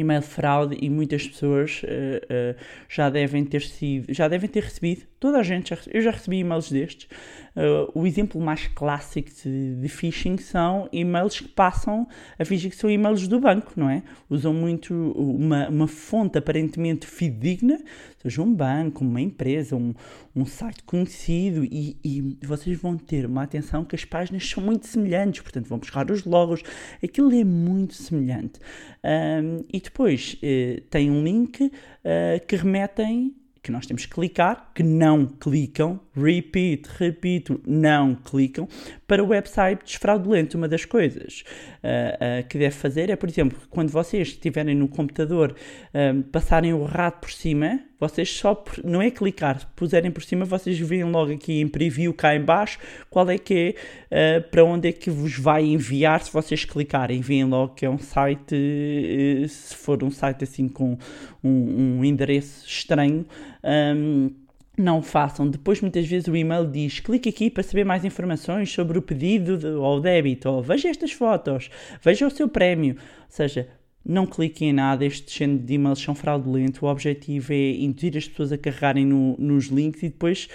e-mail 0.00 0.22
fraude 0.22 0.76
e 0.80 0.88
muitas 0.90 1.26
pessoas 1.26 1.82
eh, 1.84 2.22
eh, 2.28 2.56
já 2.88 3.10
devem 3.10 3.44
ter 3.44 3.62
sido, 3.62 4.12
já 4.12 4.28
devem 4.28 4.48
ter 4.48 4.62
recebido, 4.62 5.02
toda 5.18 5.38
a 5.38 5.42
gente, 5.42 5.70
já, 5.70 5.78
eu 5.92 6.02
já 6.02 6.10
recebi 6.10 6.38
e-mails 6.38 6.70
destes. 6.70 7.08
Eh, 7.56 7.88
o 7.94 8.06
exemplo 8.06 8.40
mais 8.40 8.66
clássico 8.68 9.30
de, 9.42 9.76
de 9.76 9.88
phishing 9.88 10.36
são 10.36 10.88
e-mails 10.92 11.40
que 11.40 11.48
passam 11.48 12.06
a 12.38 12.44
fingir 12.44 12.70
que 12.70 12.76
são 12.76 12.90
e-mails 12.90 13.28
do 13.28 13.40
banco, 13.40 13.72
não 13.76 13.88
é? 13.88 14.02
Usam 14.28 14.52
muito 14.52 14.94
uma, 15.12 15.68
uma 15.68 15.88
fonte 15.88 16.38
aparentemente 16.38 17.06
fidedigna, 17.06 17.78
seja 18.24 18.42
um 18.42 18.54
banco, 18.54 19.04
uma 19.04 19.20
empresa, 19.20 19.76
um, 19.76 19.94
um 20.34 20.46
site 20.46 20.82
conhecido 20.84 21.64
e, 21.64 21.96
e 22.02 22.38
vocês 22.44 22.80
vão 22.80 22.96
ter 22.96 23.26
uma 23.26 23.42
atenção 23.42 23.84
que 23.84 23.94
as 23.94 24.04
páginas 24.04 24.48
são 24.48 24.62
muito 24.62 24.86
semelhantes, 24.86 25.42
portanto 25.42 25.68
vão 25.68 25.78
buscar 25.78 26.10
os 26.10 26.24
logos, 26.24 26.62
aquilo 27.02 27.32
é 27.32 27.44
muito 27.44 27.94
semelhante. 27.94 28.58
Ahm, 29.02 29.62
e 29.72 29.80
depois 29.80 30.36
eh, 30.42 30.82
tem 30.88 31.10
um 31.10 31.22
link 31.22 31.70
eh, 32.02 32.40
que 32.46 32.56
remetem, 32.56 33.34
que 33.64 33.72
nós 33.72 33.86
temos 33.86 34.04
que 34.04 34.12
clicar, 34.12 34.70
que 34.74 34.82
não 34.82 35.24
clicam, 35.24 35.98
repeat, 36.14 36.86
repito, 36.98 37.58
não 37.66 38.14
clicam, 38.14 38.68
para 39.06 39.24
o 39.24 39.28
website 39.28 39.98
fraudulento. 39.98 40.58
Uma 40.58 40.68
das 40.68 40.84
coisas 40.84 41.42
ah, 41.82 42.18
ah, 42.20 42.42
que 42.42 42.58
deve 42.58 42.74
fazer 42.76 43.08
é, 43.08 43.16
por 43.16 43.26
exemplo, 43.26 43.58
quando 43.70 43.88
vocês 43.88 44.28
estiverem 44.28 44.74
no 44.74 44.86
computador, 44.86 45.56
ah, 45.94 46.14
passarem 46.30 46.74
o 46.74 46.84
rato 46.84 47.20
por 47.20 47.32
cima, 47.32 47.80
vocês 47.98 48.28
só, 48.28 48.54
por- 48.54 48.84
não 48.84 49.00
é 49.00 49.10
clicar, 49.10 49.60
se 49.60 49.66
puserem 49.74 50.10
por 50.10 50.22
cima, 50.22 50.44
vocês 50.44 50.78
veem 50.78 51.04
logo 51.04 51.32
aqui 51.32 51.60
em 51.62 51.66
preview, 51.66 52.12
cá 52.12 52.36
em 52.36 52.42
baixo, 52.42 52.78
qual 53.08 53.30
é 53.30 53.38
que 53.38 53.74
é, 54.10 54.36
ah, 54.36 54.40
para 54.42 54.62
onde 54.62 54.88
é 54.90 54.92
que 54.92 55.08
vos 55.08 55.38
vai 55.38 55.64
enviar 55.64 56.22
se 56.22 56.30
vocês 56.30 56.66
clicarem. 56.66 57.22
Veem 57.22 57.44
logo 57.44 57.74
que 57.74 57.86
é 57.86 57.88
um 57.88 57.98
site, 57.98 58.54
eh, 58.54 59.48
se 59.48 59.74
for 59.74 60.04
um 60.04 60.10
site 60.10 60.44
assim 60.44 60.68
com 60.68 60.98
um, 61.42 61.98
um 61.98 62.04
endereço 62.04 62.66
estranho, 62.66 63.24
ahm, 63.64 64.28
não 64.76 65.00
façam. 65.02 65.48
Depois, 65.48 65.80
muitas 65.80 66.06
vezes, 66.06 66.26
o 66.28 66.36
e-mail 66.36 66.66
diz: 66.70 67.00
clique 67.00 67.28
aqui 67.28 67.48
para 67.50 67.62
saber 67.62 67.84
mais 67.84 68.04
informações 68.04 68.70
sobre 68.72 68.98
o 68.98 69.02
pedido 69.02 69.56
de- 69.56 69.66
ou 69.66 70.00
débito, 70.00 70.48
ou 70.50 70.62
veja 70.62 70.88
estas 70.88 71.12
fotos, 71.12 71.70
veja 72.02 72.26
o 72.26 72.30
seu 72.30 72.48
prémio. 72.48 72.94
Ou 72.96 73.26
seja, 73.28 73.68
não 74.06 74.26
cliquem 74.26 74.68
em 74.68 74.72
nada, 74.74 75.02
este 75.04 75.38
género 75.38 75.60
de 75.60 75.74
e-mails 75.74 75.98
são 76.00 76.14
fraudulentos. 76.14 76.82
O 76.82 76.86
objetivo 76.86 77.52
é 77.54 77.70
induzir 77.70 78.16
as 78.18 78.28
pessoas 78.28 78.52
a 78.52 78.58
carregarem 78.58 79.06
no- 79.06 79.34
nos 79.38 79.66
links 79.68 80.02
e 80.02 80.08
depois 80.08 80.46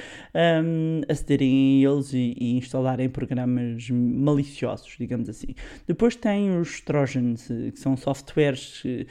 hum, 0.63 1.01
acederem 1.09 1.83
a 1.83 1.89
eles 1.91 2.13
e, 2.13 2.35
e 2.39 2.57
instalarem 2.57 3.09
programas 3.09 3.89
maliciosos, 3.89 4.95
digamos 4.99 5.29
assim. 5.29 5.55
Depois 5.87 6.15
tem 6.15 6.57
os 6.59 6.81
Trojans, 6.81 7.49
eh, 7.49 7.71
que 7.71 7.79
são 7.79 7.97
softwares. 7.97 8.83
eh, 8.85 9.05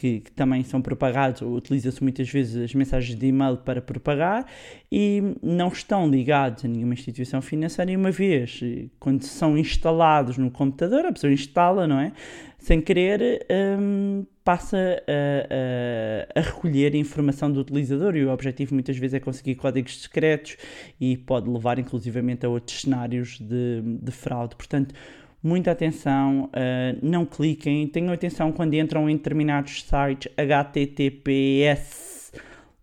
que, 0.00 0.20
que 0.20 0.32
também 0.32 0.64
são 0.64 0.80
propagados, 0.80 1.42
ou 1.42 1.54
utiliza-se 1.54 2.02
muitas 2.02 2.26
vezes 2.26 2.56
as 2.56 2.74
mensagens 2.74 3.18
de 3.18 3.26
e-mail 3.26 3.58
para 3.58 3.82
propagar 3.82 4.46
e 4.90 5.22
não 5.42 5.68
estão 5.68 6.08
ligados 6.08 6.64
a 6.64 6.68
nenhuma 6.68 6.94
instituição 6.94 7.42
financeira 7.42 7.90
e 7.92 7.96
uma 7.96 8.10
vez, 8.10 8.60
eh, 8.62 8.86
quando 8.98 9.24
são 9.24 9.58
instalados 9.58 10.38
no 10.38 10.50
computador, 10.50 11.04
a 11.04 11.12
pessoa 11.12 11.30
instala, 11.30 11.86
não 11.86 12.00
é? 12.00 12.12
Sem 12.58 12.80
querer, 12.80 13.46
hum, 13.78 14.24
passa 14.42 15.02
a, 15.06 16.34
a- 16.34 16.40
a 16.40 16.42
recolher 16.42 16.94
informação 16.94 17.52
do 17.52 17.60
utilizador 17.60 18.16
e 18.16 18.24
o 18.24 18.30
objetivo 18.32 18.72
muitas 18.74 18.96
vezes 18.96 19.14
é 19.14 19.20
conseguir 19.20 19.54
códigos 19.56 20.00
secretos 20.02 20.56
e 20.98 21.16
pode 21.18 21.48
levar 21.50 21.78
inclusivamente 21.78 22.46
a 22.46 22.48
outros 22.48 22.80
cenários 22.80 23.38
de, 23.38 23.82
de 24.02 24.12
fraude. 24.12 24.56
Portanto, 24.56 24.94
muita 25.42 25.70
atenção, 25.70 26.44
uh, 26.44 26.98
não 27.02 27.24
cliquem, 27.24 27.86
tenham 27.88 28.12
atenção 28.12 28.52
quando 28.52 28.74
entram 28.74 29.08
em 29.08 29.16
determinados 29.16 29.82
sites 29.82 30.30
HTTPS 30.36 32.32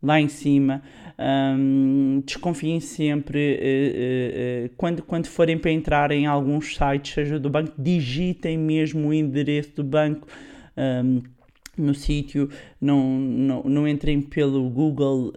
lá 0.02 0.20
em 0.20 0.28
cima. 0.28 0.82
Um, 1.20 2.22
desconfiem 2.26 2.80
sempre 2.80 3.56
uh, 3.56 4.66
uh, 4.66 4.70
quando, 4.78 5.02
quando 5.02 5.26
forem 5.28 5.58
para 5.58 5.72
entrar 5.72 6.12
em 6.12 6.26
alguns 6.26 6.76
sites, 6.76 7.14
seja 7.14 7.40
do 7.40 7.50
banco, 7.50 7.74
digitem 7.78 8.58
mesmo 8.58 9.10
o 9.10 9.14
endereço 9.14 9.76
do 9.76 9.84
banco. 9.84 10.28
um, 10.76 11.22
no 11.78 11.94
sítio, 11.94 12.50
não, 12.82 13.20
não, 13.20 13.62
não 13.62 13.88
entrem 13.88 14.20
pelo 14.20 14.68
Google, 14.68 15.32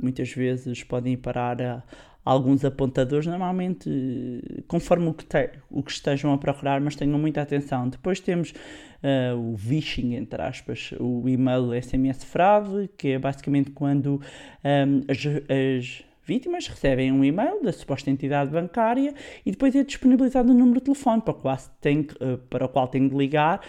muitas 0.00 0.32
vezes 0.32 0.82
podem 0.82 1.18
parar 1.18 1.60
a 1.60 1.82
alguns 2.24 2.64
apontadores, 2.64 3.26
normalmente 3.26 4.64
conforme 4.68 5.08
o 5.08 5.14
que, 5.14 5.24
te, 5.24 5.50
o 5.70 5.82
que 5.82 5.90
estejam 5.90 6.32
a 6.32 6.38
procurar, 6.38 6.80
mas 6.80 6.94
tenham 6.94 7.18
muita 7.18 7.42
atenção. 7.42 7.88
Depois 7.88 8.20
temos 8.20 8.52
uh, 8.52 9.52
o 9.52 9.56
phishing, 9.56 10.14
entre 10.14 10.40
aspas, 10.40 10.92
o 10.98 11.28
e-mail 11.28 11.70
SMS 11.80 12.24
fraude, 12.24 12.88
que 12.96 13.08
é 13.08 13.18
basicamente 13.18 13.70
quando 13.70 14.20
um, 14.64 15.02
as, 15.10 15.26
as 15.50 16.04
vítimas 16.24 16.68
recebem 16.68 17.10
um 17.10 17.24
e-mail 17.24 17.62
da 17.62 17.72
suposta 17.72 18.08
entidade 18.08 18.50
bancária 18.50 19.12
e 19.44 19.50
depois 19.50 19.74
é 19.74 19.82
disponibilizado 19.82 20.52
um 20.52 20.54
número 20.56 20.78
de 20.78 20.84
telefone 20.84 21.20
para 21.20 21.34
qual 21.34 21.58
tem, 21.80 22.00
uh, 22.00 22.38
para 22.48 22.66
o 22.66 22.68
qual 22.68 22.86
tem 22.86 23.08
de 23.08 23.16
ligar 23.16 23.60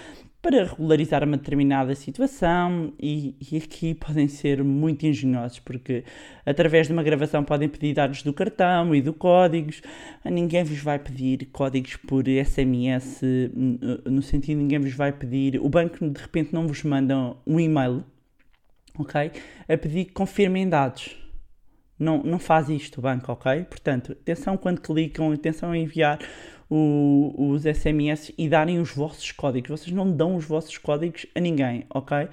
para 0.43 0.65
regularizar 0.65 1.23
uma 1.23 1.37
determinada 1.37 1.95
situação 1.95 2.93
e, 3.01 3.33
e, 3.51 3.57
aqui 3.57 3.95
podem 3.95 4.27
ser 4.27 4.63
muito 4.63 5.07
engenhosos 5.07 5.57
porque 5.59 6.03
através 6.45 6.85
de 6.85 6.93
uma 6.93 7.01
gravação 7.01 7.43
podem 7.43 7.67
pedir 7.67 7.95
dados 7.95 8.21
do 8.21 8.31
cartão 8.31 8.93
e 8.93 9.01
do 9.01 9.13
códigos 9.13 9.81
ninguém 10.23 10.63
vos 10.63 10.77
vai 10.77 10.99
pedir 10.99 11.47
códigos 11.51 11.95
por 11.95 12.25
SMS 12.27 13.21
no 14.05 14.21
sentido 14.21 14.59
ninguém 14.59 14.79
vos 14.79 14.93
vai 14.93 15.11
pedir 15.11 15.59
o 15.59 15.69
banco 15.69 16.07
de 16.07 16.21
repente 16.21 16.53
não 16.53 16.67
vos 16.67 16.83
manda 16.83 17.35
um 17.47 17.59
e-mail 17.59 18.03
ok? 18.97 19.31
A 19.67 19.77
pedir 19.77 20.05
que 20.05 20.13
confirmem 20.13 20.67
dados. 20.67 21.17
Não, 21.97 22.21
não 22.23 22.39
faz 22.39 22.69
isto 22.69 22.97
o 22.97 23.01
banco, 23.01 23.31
ok? 23.31 23.63
Portanto, 23.65 24.11
atenção 24.13 24.57
quando 24.57 24.81
clicam, 24.81 25.31
atenção 25.31 25.71
a 25.71 25.77
enviar 25.77 26.19
o- 26.69 27.33
os 27.49 27.65
SMS 27.65 28.33
e 28.37 28.47
darem 28.49 28.79
os 28.79 28.91
vossos 28.93 29.31
códigos. 29.31 29.69
Vocês 29.81 29.95
não 29.95 30.11
dão 30.11 30.35
os 30.35 30.45
vossos 30.45 30.77
códigos 30.77 31.25
a 31.35 31.39
ninguém, 31.39 31.85
ok? 31.89 32.27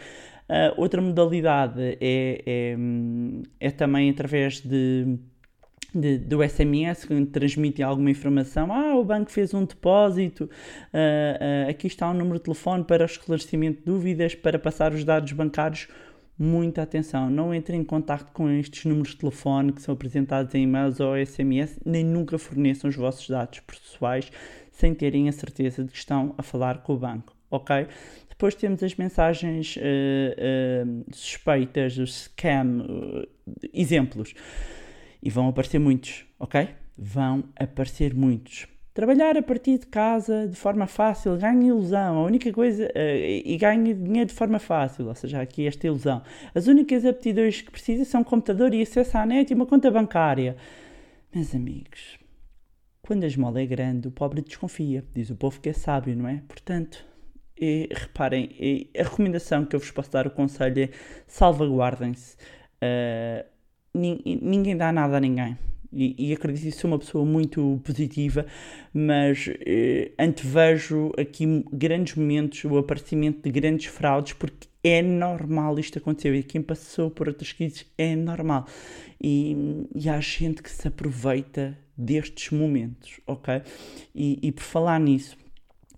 Ah, 0.49 0.75
outra 0.77 1.01
modalidade 1.01 1.81
é, 2.01 2.43
é, 2.45 2.77
é 3.61 3.71
também 3.71 4.11
através 4.11 4.61
de, 4.61 5.17
de- 5.95 6.19
do 6.19 6.43
SMS, 6.43 7.07
que 7.07 7.27
transmite 7.27 7.83
alguma 7.83 8.11
informação. 8.11 8.73
Ah, 8.73 8.97
o 8.97 9.05
banco 9.05 9.31
fez 9.31 9.55
um 9.55 9.65
depósito, 9.65 10.51
ah, 10.93 11.67
ah, 11.67 11.71
aqui 11.71 11.87
está 11.87 12.11
o 12.11 12.15
número 12.15 12.39
de 12.39 12.45
telefone 12.45 12.83
para 12.85 13.05
esclarecimento 13.05 13.79
de 13.79 13.85
dúvidas, 13.85 14.35
para 14.35 14.59
passar 14.59 14.93
os 14.93 15.05
dados 15.05 15.31
bancários. 15.33 15.87
Muita 16.43 16.81
atenção, 16.81 17.29
não 17.29 17.55
entrem 17.55 17.83
em 17.83 17.85
contato 17.85 18.33
com 18.33 18.49
estes 18.49 18.87
números 18.87 19.11
de 19.11 19.19
telefone 19.19 19.75
que 19.75 19.83
são 19.83 19.93
apresentados 19.93 20.55
em 20.55 20.63
e-mails 20.63 20.99
ou 20.99 21.15
SMS, 21.15 21.79
nem 21.85 22.03
nunca 22.03 22.39
forneçam 22.39 22.89
os 22.89 22.97
vossos 22.97 23.29
dados 23.29 23.61
pessoais 23.61 24.33
sem 24.73 24.95
terem 24.95 25.29
a 25.29 25.33
certeza 25.33 25.85
de 25.85 25.91
que 25.91 25.99
estão 25.99 26.35
a 26.39 26.43
falar 26.43 26.79
com 26.79 26.95
o 26.95 26.99
banco, 26.99 27.37
ok? 27.51 27.87
Depois 28.31 28.55
temos 28.55 28.83
as 28.83 28.95
mensagens 28.95 29.77
eh, 29.79 30.35
eh, 30.39 30.85
suspeitas, 31.13 31.99
os 31.99 32.23
scam, 32.23 32.87
eh, 32.89 33.29
exemplos. 33.75 34.33
E 35.23 35.29
vão 35.29 35.47
aparecer 35.47 35.79
muitos, 35.79 36.25
ok? 36.39 36.71
Vão 36.97 37.45
aparecer 37.55 38.15
muitos. 38.15 38.67
Trabalhar 39.01 39.35
a 39.35 39.41
partir 39.41 39.79
de 39.79 39.87
casa 39.87 40.47
de 40.47 40.55
forma 40.55 40.87
fácil, 40.87 41.35
ganha 41.39 41.69
ilusão. 41.69 42.19
A 42.19 42.23
única 42.23 42.53
coisa. 42.53 42.87
eh, 42.95 43.41
e 43.47 43.57
ganha 43.57 43.95
dinheiro 43.95 44.27
de 44.29 44.35
forma 44.35 44.59
fácil, 44.59 45.07
ou 45.09 45.15
seja, 45.15 45.41
aqui 45.41 45.67
esta 45.67 45.87
ilusão. 45.87 46.23
As 46.55 46.67
únicas 46.67 47.07
aptidões 47.07 47.63
que 47.63 47.71
precisa 47.71 48.05
são 48.05 48.23
computador 48.23 48.75
e 48.75 48.83
acesso 48.83 49.17
à 49.17 49.25
net 49.25 49.51
e 49.51 49.55
uma 49.55 49.65
conta 49.65 49.91
bancária. 49.91 50.55
Meus 51.35 51.55
amigos, 51.55 52.19
quando 53.01 53.25
a 53.25 53.27
esmola 53.27 53.63
é 53.63 53.65
grande, 53.65 54.07
o 54.07 54.11
pobre 54.11 54.43
desconfia. 54.43 55.03
Diz 55.15 55.31
o 55.31 55.35
povo 55.35 55.59
que 55.63 55.71
é 55.71 55.73
sábio, 55.73 56.15
não 56.15 56.29
é? 56.29 56.43
Portanto, 56.47 57.03
eh, 57.59 57.89
reparem, 57.91 58.51
eh, 58.61 59.01
a 59.01 59.05
recomendação 59.05 59.65
que 59.65 59.75
eu 59.77 59.81
vos 59.81 59.91
posso 59.91 60.11
dar, 60.13 60.27
o 60.27 60.31
conselho 60.31 60.79
é 60.79 60.91
salvaguardem-se. 61.27 62.37
Nin- 63.95 64.21
ninguém 64.43 64.77
dá 64.77 64.93
nada 64.93 65.17
a 65.17 65.21
ninguém. 65.21 65.57
E, 65.93 66.15
e 66.17 66.33
acredito 66.33 66.65
que 66.65 66.71
sou 66.73 66.91
uma 66.91 66.99
pessoa 66.99 67.25
muito 67.25 67.81
positiva, 67.85 68.47
mas 68.95 69.51
eh, 69.67 70.13
antevejo 70.19 71.13
aqui 71.19 71.65
grandes 71.73 72.15
momentos, 72.15 72.65
o 72.65 72.79
aparecimento 72.79 73.43
de 73.43 73.51
grandes 73.51 73.87
fraudes, 73.87 74.35
porque 74.35 74.69
é 74.85 75.03
normal 75.03 75.79
isto 75.79 75.99
acontecer. 75.99 76.35
E 76.35 76.43
quem 76.43 76.63
passou 76.63 77.11
por 77.11 77.29
outras 77.29 77.53
crises 77.53 77.87
é 77.99 78.15
normal. 78.15 78.67
E, 79.21 79.87
e 79.95 80.09
há 80.09 80.21
gente 80.21 80.63
que 80.63 80.71
se 80.71 80.87
aproveita 80.87 81.77
destes 81.97 82.51
momentos, 82.51 83.21
ok? 83.27 83.63
E, 84.15 84.39
e 84.43 84.53
por 84.53 84.63
falar 84.63 84.99
nisso, 84.99 85.37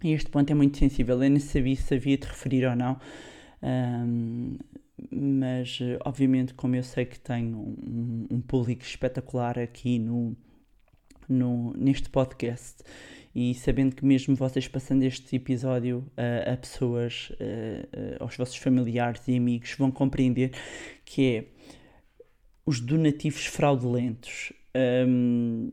este 0.03 0.31
ponto 0.31 0.51
é 0.51 0.55
muito 0.55 0.79
sensível. 0.79 1.23
Eu 1.23 1.31
nem 1.31 1.39
sabia 1.39 1.77
se 1.77 1.95
havia 1.95 2.17
de 2.17 2.27
referir 2.27 2.67
ou 2.67 2.75
não. 2.75 2.99
Ahm, 3.63 4.57
mas 5.11 5.79
eh, 5.81 5.99
obviamente 6.05 6.55
como 6.55 6.77
eu 6.77 6.83
sei 6.83 7.05
que 7.05 7.19
tenho 7.19 7.59
um, 7.59 8.27
um 8.31 8.41
público 8.41 8.83
espetacular 8.83 9.59
aqui 9.59 9.99
no, 9.99 10.37
no, 11.29 11.73
neste 11.77 12.09
podcast 12.09 12.83
e 13.35 13.55
sabendo 13.55 13.97
que 13.97 14.05
mesmo 14.05 14.37
vocês 14.37 14.69
passando 14.69 15.03
este 15.05 15.37
episódio 15.37 16.05
a, 16.17 16.53
a 16.53 16.57
pessoas, 16.57 17.33
eh, 17.41 17.89
eh, 17.93 18.17
aos 18.21 18.37
vossos 18.37 18.57
familiares 18.57 19.27
e 19.27 19.37
amigos 19.37 19.75
vão 19.79 19.91
compreender 19.91 20.53
que 21.05 21.37
é 21.37 21.45
os 22.67 22.81
donativos 22.81 23.47
fraudulentos. 23.47 24.53
Ahm, 24.75 25.71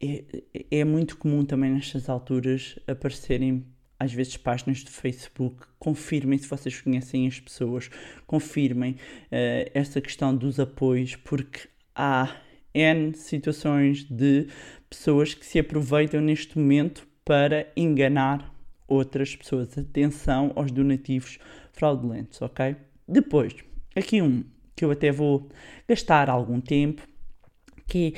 é, 0.00 0.24
é 0.70 0.84
muito 0.84 1.16
comum 1.16 1.44
também 1.44 1.72
nestas 1.72 2.08
alturas 2.08 2.78
aparecerem 2.86 3.66
às 3.98 4.12
vezes 4.12 4.36
páginas 4.36 4.78
de 4.78 4.90
Facebook, 4.90 5.66
confirmem 5.78 6.38
se 6.38 6.48
vocês 6.48 6.80
conhecem 6.80 7.26
as 7.26 7.40
pessoas, 7.40 7.90
confirmem 8.26 8.96
eh, 9.30 9.70
essa 9.74 10.00
questão 10.00 10.34
dos 10.34 10.60
apoios, 10.60 11.16
porque 11.16 11.68
há 11.94 12.36
N 12.72 13.14
situações 13.14 14.04
de 14.04 14.46
pessoas 14.88 15.34
que 15.34 15.44
se 15.44 15.58
aproveitam 15.58 16.20
neste 16.20 16.56
momento 16.58 17.06
para 17.24 17.66
enganar 17.76 18.54
outras 18.86 19.34
pessoas. 19.34 19.76
Atenção 19.76 20.52
aos 20.54 20.70
donativos 20.70 21.38
fraudulentos, 21.72 22.40
ok? 22.40 22.76
Depois, 23.06 23.54
aqui 23.96 24.22
um 24.22 24.44
que 24.76 24.84
eu 24.84 24.92
até 24.92 25.10
vou 25.10 25.48
gastar 25.88 26.30
algum 26.30 26.60
tempo, 26.60 27.02
que 27.88 28.14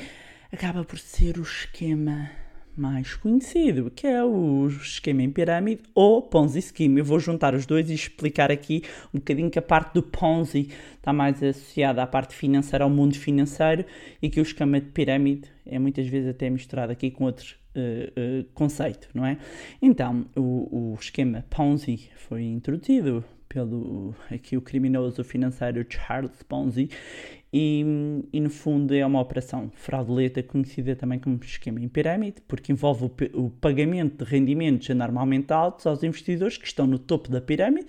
acaba 0.51 0.83
por 0.83 0.99
ser 0.99 1.39
o 1.39 1.41
esquema 1.41 2.29
mais 2.75 3.15
conhecido, 3.15 3.91
que 3.91 4.07
é 4.07 4.23
o 4.23 4.67
esquema 4.67 5.23
em 5.23 5.29
pirâmide 5.29 5.81
ou 5.93 6.21
Ponzi 6.21 6.61
Scheme. 6.61 6.99
Eu 6.99 7.05
vou 7.05 7.19
juntar 7.19 7.53
os 7.53 7.65
dois 7.65 7.89
e 7.89 7.93
explicar 7.93 8.51
aqui 8.51 8.83
um 9.13 9.19
bocadinho 9.19 9.49
que 9.49 9.59
a 9.59 9.61
parte 9.61 9.93
do 9.93 10.03
Ponzi 10.03 10.69
está 10.95 11.11
mais 11.11 11.41
associada 11.43 12.01
à 12.01 12.07
parte 12.07 12.35
financeira, 12.35 12.83
ao 12.83 12.89
mundo 12.89 13.15
financeiro, 13.15 13.85
e 14.21 14.29
que 14.29 14.39
o 14.39 14.43
esquema 14.43 14.79
de 14.79 14.87
pirâmide 14.87 15.49
é 15.65 15.77
muitas 15.77 16.07
vezes 16.07 16.29
até 16.29 16.49
misturado 16.49 16.91
aqui 16.91 17.11
com 17.11 17.25
outro 17.25 17.55
eh, 17.75 18.11
eh, 18.15 18.45
conceito, 18.53 19.09
não 19.13 19.25
é? 19.25 19.37
Então, 19.81 20.25
o, 20.35 20.93
o 20.93 20.97
esquema 20.99 21.45
Ponzi 21.49 22.09
foi 22.15 22.43
introduzido 22.43 23.23
pelo 23.47 24.15
aqui 24.29 24.55
o 24.55 24.61
criminoso 24.61 25.23
financeiro 25.23 25.85
Charles 25.89 26.41
Ponzi 26.43 26.89
e, 27.53 27.83
e, 28.31 28.39
no 28.39 28.49
fundo 28.49 28.95
é 28.95 29.05
uma 29.05 29.19
operação 29.19 29.69
fraudulenta 29.75 30.41
conhecida 30.41 30.95
também 30.95 31.19
como 31.19 31.37
esquema 31.43 31.81
em 31.81 31.89
pirâmide, 31.89 32.41
porque 32.47 32.71
envolve 32.71 33.05
o, 33.05 33.45
o 33.45 33.49
pagamento 33.49 34.23
de 34.23 34.31
rendimentos 34.31 34.89
anormalmente 34.89 35.51
altos 35.51 35.85
aos 35.85 36.01
investidores 36.01 36.57
que 36.57 36.65
estão 36.65 36.87
no 36.87 36.97
topo 36.97 37.29
da 37.29 37.41
pirâmide 37.41 37.87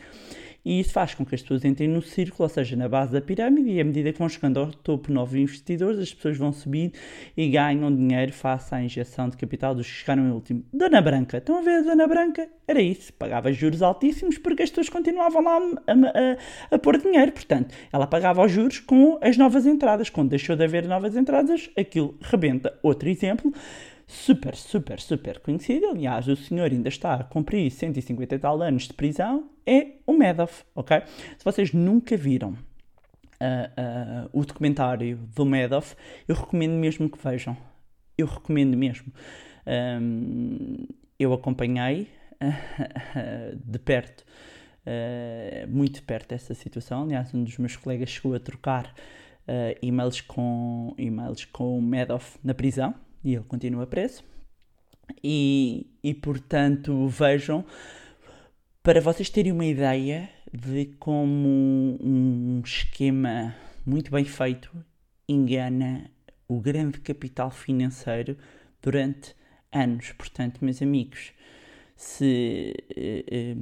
e 0.65 0.81
isso 0.81 0.93
faz 0.93 1.15
com 1.15 1.25
que 1.25 1.35
as 1.35 1.43
pessoas 1.43 1.65
entrem 1.65 1.89
no 1.89 2.01
círculo, 2.03 2.45
ou 2.45 2.49
seja, 2.49 2.77
na 2.77 2.89
base 2.89 3.13
da 3.13 3.21
pirâmide, 3.21 3.71
e 3.71 3.81
à 3.81 3.85
medida 3.85 4.13
que 4.13 4.19
vão 4.19 4.29
chegando 4.29 4.61
ao 4.61 4.67
topo 4.73 5.13
novos 5.13 5.35
investidores, 5.35 5.99
as 5.99 6.13
pessoas 6.15 6.37
vão 6.37 6.53
subindo 6.53 6.93
e 7.37 7.49
ganham 7.49 7.95
dinheiro 7.95 8.33
face 8.33 8.75
à 8.75 8.83
injeção 8.83 9.29
de 9.29 9.37
capital 9.37 9.75
dos 9.75 9.87
que 9.87 9.93
chegaram 9.93 10.27
em 10.29 10.31
último. 10.31 10.65
Dona 10.73 11.01
Branca, 11.03 11.39
estão 11.39 11.59
a 11.59 11.63
ver 11.63 11.79
a 11.79 11.83
Dona 11.83 12.07
Branca? 12.07 12.49
Era 12.67 12.81
isso, 12.81 13.13
pagava 13.15 13.53
juros 13.53 13.83
altíssimos 13.83 14.39
porque 14.39 14.63
as 14.63 14.71
pessoas 14.71 14.89
continuavam 14.89 15.43
lá 15.43 15.57
a, 15.59 15.93
a- 15.93 15.95
a- 16.71 16.75
a 16.77 16.79
pôr 16.79 16.97
dinheiro, 16.99 17.33
portanto, 17.33 17.75
ela 17.93 18.07
pagava 18.07 18.45
os 18.45 18.51
juros 18.53 18.79
com 18.79 19.19
as 19.21 19.37
novas 19.37 19.67
entradas. 19.67 20.09
Quando 20.11 20.31
deixou 20.31 20.55
de 20.57 20.65
haver 20.65 20.87
novas 20.87 21.17
entradas, 21.17 21.69
aquilo 21.77 22.17
rebenta. 22.21 22.79
Outro 22.83 23.09
exemplo, 23.09 23.53
super, 24.13 24.55
super, 24.55 25.01
super 25.01 25.41
conhecido, 25.41 25.87
aliás, 25.87 26.29
o 26.29 26.37
senhor 26.37 26.71
ainda 26.71 26.89
está 26.89 27.15
a 27.15 27.25
cumprir 27.25 27.71
150 27.71 28.35
e 28.35 28.39
tal 28.39 28.61
anos 28.63 28.85
de 28.85 28.93
prisão, 28.93 29.51
é 29.67 29.93
o 30.07 30.13
Madoff, 30.13 30.65
ok? 30.75 31.03
Se 31.39 31.45
vocês 31.45 31.73
nunca 31.73 32.17
viram 32.17 32.57
ah, 33.41 33.71
ah, 33.77 34.29
o 34.33 34.45
documentário 34.45 35.17
do 35.35 35.45
Madoff, 35.45 35.97
eu 36.29 36.35
recomendo 36.35 36.75
mesmo 36.75 37.09
que 37.09 37.19
vejam. 37.19 37.57
Eu 38.17 38.27
recomendo 38.27 38.77
mesmo. 38.77 39.13
Ahm, 39.67 40.87
eu 41.19 41.33
acompanhei 41.33 42.09
de 43.65 43.79
perto, 43.79 44.25
ah, 44.87 45.67
muito 45.69 45.95
de 45.95 46.03
perto 46.03 46.33
essa 46.33 46.55
situação. 46.55 47.03
Aliás, 47.03 47.35
um 47.35 47.43
dos 47.43 47.59
meus 47.59 47.77
colegas 47.77 48.11
chegou 48.11 48.35
a 48.35 48.39
trocar 48.39 48.95
e-mails, 49.83 50.21
com, 50.21 50.95
e-mails 50.97 51.45
com 51.47 51.79
o 51.79 51.83
Madoff 51.83 52.39
na 52.45 52.55
prisão 52.55 52.95
e 53.25 53.35
ele 53.35 53.45
continua 53.45 53.87
preso. 53.87 54.25
E, 55.23 55.87
e 56.03 56.15
portanto, 56.15 57.07
vejam 57.09 57.65
para 58.83 59.01
vocês 59.01 59.31
terem 59.31 59.53
uma 59.53 59.65
ideia 59.65 60.29
de 60.53 60.87
como 60.99 61.99
um 62.01 62.61
esquema 62.65 63.55
muito 63.87 64.11
bem 64.11 64.25
feito 64.25 64.71
engana 65.29 66.11
o 66.49 66.61
grande 66.61 67.01
capital 67.01 67.51
financeiro 67.51 68.37
durante 68.83 69.35
anos. 69.73 70.13
Portanto, 70.13 70.65
meus 70.65 70.83
amigos, 70.83 71.33
se 71.97 72.75
eh, 72.97 73.25
eh, 73.31 73.57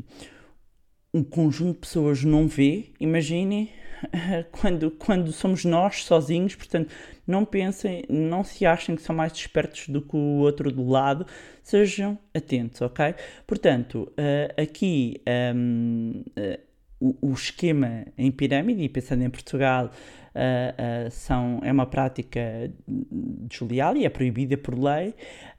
um 1.12 1.22
conjunto 1.22 1.74
de 1.74 1.80
pessoas 1.80 2.24
não 2.24 2.48
vê, 2.48 2.92
imaginem 2.98 3.70
quando, 4.50 4.90
quando 4.92 5.32
somos 5.32 5.64
nós 5.64 6.04
sozinhos, 6.04 6.54
portanto, 6.54 6.92
não 7.30 7.44
pensem, 7.44 8.04
não 8.08 8.42
se 8.42 8.66
achem 8.66 8.96
que 8.96 9.02
são 9.02 9.14
mais 9.14 9.32
espertos 9.32 9.88
do 9.88 10.02
que 10.02 10.16
o 10.16 10.38
outro 10.38 10.70
do 10.70 10.86
lado, 10.88 11.26
sejam 11.62 12.18
atentos, 12.34 12.80
ok? 12.80 13.14
Portanto, 13.46 14.12
eh, 14.16 14.54
aqui 14.60 15.20
ehm, 15.24 16.22
eh, 16.36 16.60
o, 16.98 17.30
o 17.30 17.32
esquema 17.32 18.06
em 18.18 18.30
pirâmide, 18.30 18.82
e 18.82 18.88
pensando 18.88 19.22
em 19.22 19.30
Portugal, 19.30 19.90
eh, 20.34 21.08
são, 21.10 21.60
é 21.62 21.72
uma 21.72 21.86
prática 21.86 22.70
desleal 22.86 23.96
e 23.96 24.04
é 24.04 24.08
proibida 24.10 24.58
por 24.58 24.78
lei, 24.78 25.14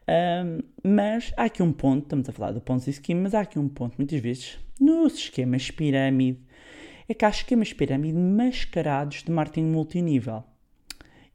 ehm, 0.07 0.59
mas 0.83 1.33
há 1.37 1.45
aqui 1.45 1.63
um 1.63 1.71
ponto, 1.71 2.03
estamos 2.03 2.27
a 2.27 2.31
falar 2.31 2.51
do 2.51 2.61
Ponzi 2.61 2.91
Scheme, 2.93 3.21
mas 3.21 3.33
há 3.33 3.41
aqui 3.41 3.57
um 3.57 3.69
ponto, 3.69 3.95
muitas 3.97 4.19
vezes, 4.19 4.59
nos 4.79 5.15
esquemas 5.15 5.71
pirâmide, 5.71 6.39
é 7.07 7.13
que 7.13 7.25
há 7.25 7.29
esquemas 7.29 7.69
de 7.69 7.75
pirâmide 7.75 8.17
mascarados 8.17 9.23
de 9.23 9.31
marketing 9.31 9.65
multinível. 9.65 10.43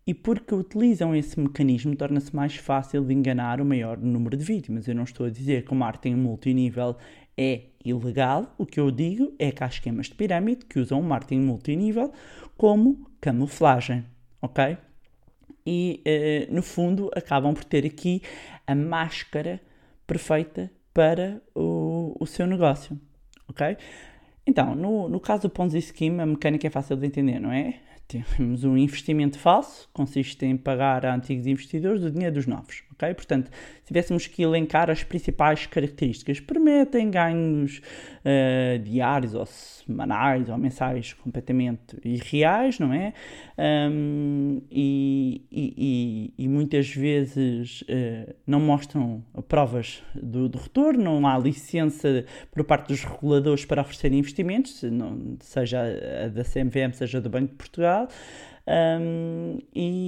E 0.07 0.15
porque 0.15 0.55
utilizam 0.55 1.17
esse 1.17 1.39
mecanismo, 1.41 1.97
torna-se 1.97 2.35
mais 2.35 2.55
fácil 2.55 3.05
de 3.05 3.13
enganar 3.13 3.61
o 3.61 3.65
maior 3.65 3.99
número 3.99 4.37
de 4.37 4.45
vítimas. 4.45 4.87
Eu 4.87 4.95
não 4.95 5.03
estou 5.03 5.27
a 5.27 5.31
dizer 5.31 5.65
que 5.65 5.73
o 5.73 5.75
marketing 5.75 6.15
multinível 6.15 6.97
é 7.37 7.63
ilegal, 7.85 8.55
o 8.57 8.65
que 8.65 8.81
eu 8.81 8.91
digo 8.91 9.35
é 9.39 9.51
que 9.51 9.63
há 9.63 9.67
esquemas 9.67 10.07
de 10.07 10.15
pirâmide 10.15 10.65
que 10.65 10.79
usam 10.79 11.01
o 11.01 11.03
marketing 11.03 11.41
multinível 11.41 12.13
como 12.57 13.11
camuflagem, 13.21 14.05
ok? 14.41 14.79
E, 15.67 16.01
eh, 16.05 16.49
no 16.51 16.63
fundo, 16.63 17.11
acabam 17.15 17.53
por 17.53 17.65
ter 17.65 17.85
aqui 17.85 18.23
a 18.67 18.75
máscara 18.75 19.61
perfeita 20.07 20.71
para 20.95 21.43
o, 21.55 22.17
o 22.19 22.27
seu 22.27 22.47
negócio, 22.47 22.99
ok? 23.49 23.77
Então, 24.47 24.75
no, 24.75 25.09
no 25.09 25.21
caso 25.21 25.43
do 25.43 25.51
Ponzi 25.51 25.83
Scheme, 25.83 26.21
a 26.21 26.27
mecânica 26.27 26.67
é 26.67 26.71
fácil 26.71 26.97
de 26.97 27.07
entender, 27.07 27.41
não 27.41 27.53
é? 27.53 27.81
Temos 28.09 28.63
um 28.63 28.77
investimento 28.77 29.39
falso, 29.39 29.89
consiste 29.93 30.45
em 30.47 30.57
pagar 30.57 31.05
a 31.05 31.15
antigos 31.15 31.47
investidores 31.47 32.05
o 32.05 32.11
dinheiro 32.11 32.37
dos 32.37 32.47
novos, 32.47 32.85
Portanto, 32.99 33.51
se 33.83 33.87
tivéssemos 33.87 34.27
que 34.27 34.43
elencar 34.43 34.91
as 34.91 35.03
principais 35.03 35.67
características, 35.67 36.41
permitem 36.41 37.11
ganhos 37.11 37.81
uh, 38.25 38.79
diários 38.79 39.35
ou 39.35 39.45
semanais 39.47 40.49
ou 40.49 40.57
mensais 40.57 41.13
completamente 41.13 41.97
irreais, 42.05 42.79
não 42.79 42.93
é? 42.93 43.13
Um, 43.59 44.61
e, 44.71 45.43
e, 45.51 46.35
e, 46.37 46.49
muitas 46.49 46.89
vezes 46.89 47.83
uh, 47.83 48.35
não 48.47 48.61
mostram 48.61 49.23
provas 49.49 50.03
do, 50.15 50.49
do, 50.49 50.59
retorno, 50.59 51.21
não 51.21 51.27
há 51.27 51.39
licença 51.39 52.25
por 52.51 52.65
parte 52.65 52.89
dos 52.89 53.05
reguladores 53.05 53.65
para 53.65 53.83
oferecer 53.83 54.13
investimentos, 54.13 54.83
não, 54.83 55.37
seja 55.41 55.83
a 56.25 56.29
da 56.29 56.45
CMVM, 56.45 56.93
seja 56.93 57.21
do 57.21 57.31
Banco 57.31 57.49
de 57.49 57.57
Portugal. 57.57 58.09
Um, 58.69 59.59
e, 59.73 60.06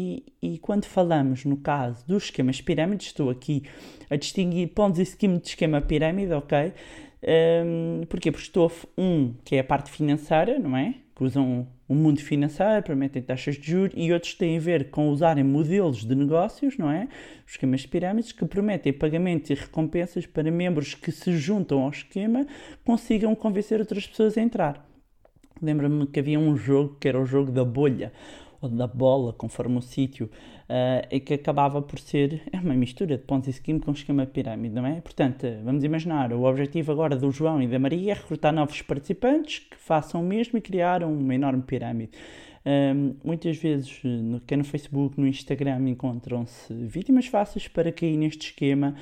quando 0.68 0.84
falamos 0.84 1.46
no 1.46 1.56
caso 1.56 2.06
dos 2.06 2.24
esquemas 2.24 2.60
pirâmides, 2.60 3.06
estou 3.06 3.30
aqui 3.30 3.62
a 4.10 4.16
distinguir 4.16 4.68
pontos 4.74 4.98
e 4.98 5.02
esquema 5.02 5.38
de 5.38 5.48
esquema 5.48 5.80
pirâmide, 5.80 6.34
ok? 6.34 6.74
Um, 7.22 8.02
porquê? 8.06 8.30
Porque 8.30 8.44
estou 8.44 8.70
um 8.98 9.32
que 9.46 9.56
é 9.56 9.60
a 9.60 9.64
parte 9.64 9.90
financeira, 9.90 10.58
não 10.58 10.76
é? 10.76 10.96
Que 11.16 11.24
usam 11.24 11.66
o 11.88 11.94
mundo 11.94 12.20
financeiro, 12.20 12.82
permitem 12.82 13.22
taxas 13.22 13.56
de 13.56 13.66
juros, 13.66 13.94
e 13.96 14.12
outros 14.12 14.34
têm 14.34 14.58
a 14.58 14.60
ver 14.60 14.90
com 14.90 15.08
usarem 15.08 15.42
modelos 15.42 16.04
de 16.04 16.14
negócios, 16.14 16.76
não 16.76 16.90
é? 16.90 17.08
Os 17.46 17.52
esquemas 17.52 17.86
pirâmides 17.86 18.32
que 18.32 18.44
prometem 18.44 18.92
pagamentos 18.92 19.48
e 19.48 19.54
recompensas 19.54 20.26
para 20.26 20.50
membros 20.50 20.94
que 20.94 21.10
se 21.10 21.32
juntam 21.32 21.80
ao 21.80 21.88
esquema 21.88 22.46
consigam 22.84 23.34
convencer 23.34 23.80
outras 23.80 24.06
pessoas 24.06 24.36
a 24.36 24.42
entrar. 24.42 24.86
Lembra-me 25.62 26.06
que 26.06 26.20
havia 26.20 26.38
um 26.38 26.54
jogo 26.58 26.98
que 27.00 27.08
era 27.08 27.18
o 27.18 27.24
jogo 27.24 27.50
da 27.50 27.64
bolha, 27.64 28.12
ou 28.60 28.68
da 28.68 28.86
bola, 28.86 29.32
conforme 29.32 29.78
o 29.78 29.82
sítio, 29.82 30.26
uh, 30.26 31.06
e 31.10 31.20
que 31.20 31.34
acabava 31.34 31.80
por 31.80 31.98
ser 31.98 32.42
é 32.52 32.58
uma 32.58 32.74
mistura 32.74 33.16
de 33.16 33.22
Ponzi 33.22 33.52
Scheme 33.52 33.80
com 33.80 33.92
esquema 33.92 34.26
pirâmide, 34.26 34.74
não 34.74 34.86
é? 34.86 35.00
Portanto, 35.00 35.46
vamos 35.64 35.84
imaginar, 35.84 36.32
o 36.32 36.44
objetivo 36.44 36.92
agora 36.92 37.16
do 37.16 37.30
João 37.30 37.62
e 37.62 37.68
da 37.68 37.78
Maria 37.78 38.12
é 38.12 38.14
recrutar 38.14 38.52
novos 38.52 38.82
participantes 38.82 39.60
que 39.60 39.76
façam 39.76 40.20
o 40.20 40.24
mesmo 40.24 40.58
e 40.58 40.60
criar 40.60 41.02
uma 41.04 41.34
enorme 41.34 41.62
pirâmide. 41.62 42.12
Um, 42.66 43.14
muitas 43.24 43.56
vezes, 43.56 44.00
no, 44.04 44.40
quer 44.40 44.58
no 44.58 44.64
Facebook, 44.64 45.18
no 45.18 45.26
Instagram, 45.26 45.88
encontram-se 45.88 46.72
vítimas 46.74 47.26
fáceis 47.26 47.66
para 47.66 47.90
cair 47.90 48.16
neste 48.16 48.48
esquema. 48.48 48.94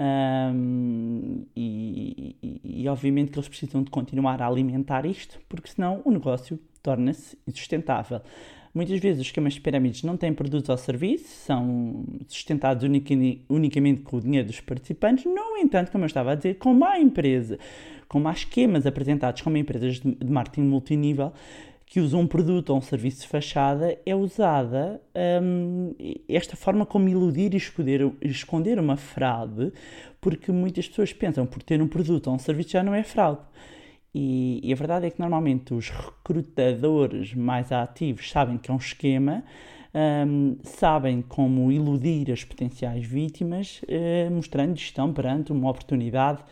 Um, 0.00 1.44
e, 1.56 2.36
e, 2.40 2.82
e, 2.82 2.88
obviamente 2.88 3.32
que 3.32 3.38
eles 3.38 3.48
precisam 3.48 3.82
de 3.82 3.90
continuar 3.90 4.40
a 4.40 4.46
alimentar 4.46 5.04
isto, 5.04 5.40
porque 5.48 5.68
senão 5.68 6.00
o 6.04 6.10
negócio 6.10 6.58
torna-se 6.82 7.36
insustentável. 7.46 8.20
Muitas 8.72 9.00
vezes 9.00 9.20
os 9.20 9.26
esquemas 9.26 9.54
de 9.54 9.60
pirâmides 9.60 10.04
não 10.04 10.16
têm 10.16 10.32
produtos 10.32 10.68
ou 10.68 10.76
serviços, 10.76 11.28
são 11.28 12.04
sustentados 12.28 12.84
unicamente 13.48 14.02
com 14.02 14.18
o 14.18 14.20
dinheiro 14.20 14.46
dos 14.46 14.60
participantes. 14.60 15.24
No 15.24 15.56
entanto, 15.56 15.90
como 15.90 16.04
eu 16.04 16.06
estava 16.06 16.32
a 16.32 16.34
dizer, 16.36 16.58
como 16.58 16.84
há 16.84 17.00
empresa, 17.00 17.58
como 18.06 18.28
há 18.28 18.32
esquemas 18.32 18.86
apresentados 18.86 19.42
como 19.42 19.56
empresas 19.56 19.98
de 20.00 20.30
marketing 20.30 20.68
multinível, 20.68 21.32
que 21.88 22.00
usam 22.00 22.20
um 22.20 22.26
produto 22.26 22.70
ou 22.70 22.76
um 22.76 22.82
serviço 22.82 23.22
de 23.22 23.28
fachada, 23.28 23.98
é 24.04 24.14
usada 24.14 25.00
hum, 25.42 25.94
esta 26.28 26.54
forma 26.54 26.84
como 26.84 27.08
iludir 27.08 27.54
e 27.54 27.56
esconder, 27.56 28.12
esconder 28.20 28.78
uma 28.78 28.96
fraude, 28.96 29.72
porque 30.20 30.52
muitas 30.52 30.86
pessoas 30.86 31.14
pensam 31.14 31.46
por 31.46 31.62
ter 31.62 31.80
um 31.80 31.88
produto 31.88 32.26
ou 32.26 32.34
um 32.34 32.38
serviço 32.38 32.70
já 32.70 32.82
não 32.82 32.94
é 32.94 33.02
fraude. 33.02 33.40
E, 34.14 34.60
e, 34.62 34.72
a 34.72 34.76
verdade 34.76 35.06
é 35.06 35.10
que 35.10 35.18
normalmente 35.18 35.72
os 35.72 35.88
recrutadores 35.88 37.34
mais 37.34 37.72
ativos 37.72 38.30
sabem 38.30 38.58
que 38.58 38.70
é 38.70 38.74
um 38.74 38.78
esquema, 38.78 39.42
um, 40.26 40.58
sabem 40.64 41.22
como 41.22 41.72
iludir 41.72 42.30
as 42.30 42.44
potenciais 42.44 43.04
vítimas, 43.06 43.80
uh, 43.84 44.30
mostrando 44.30 44.74
que 44.74 44.80
estão 44.80 45.12
perante 45.12 45.52
uma 45.52 45.70
oportunidade 45.70 46.42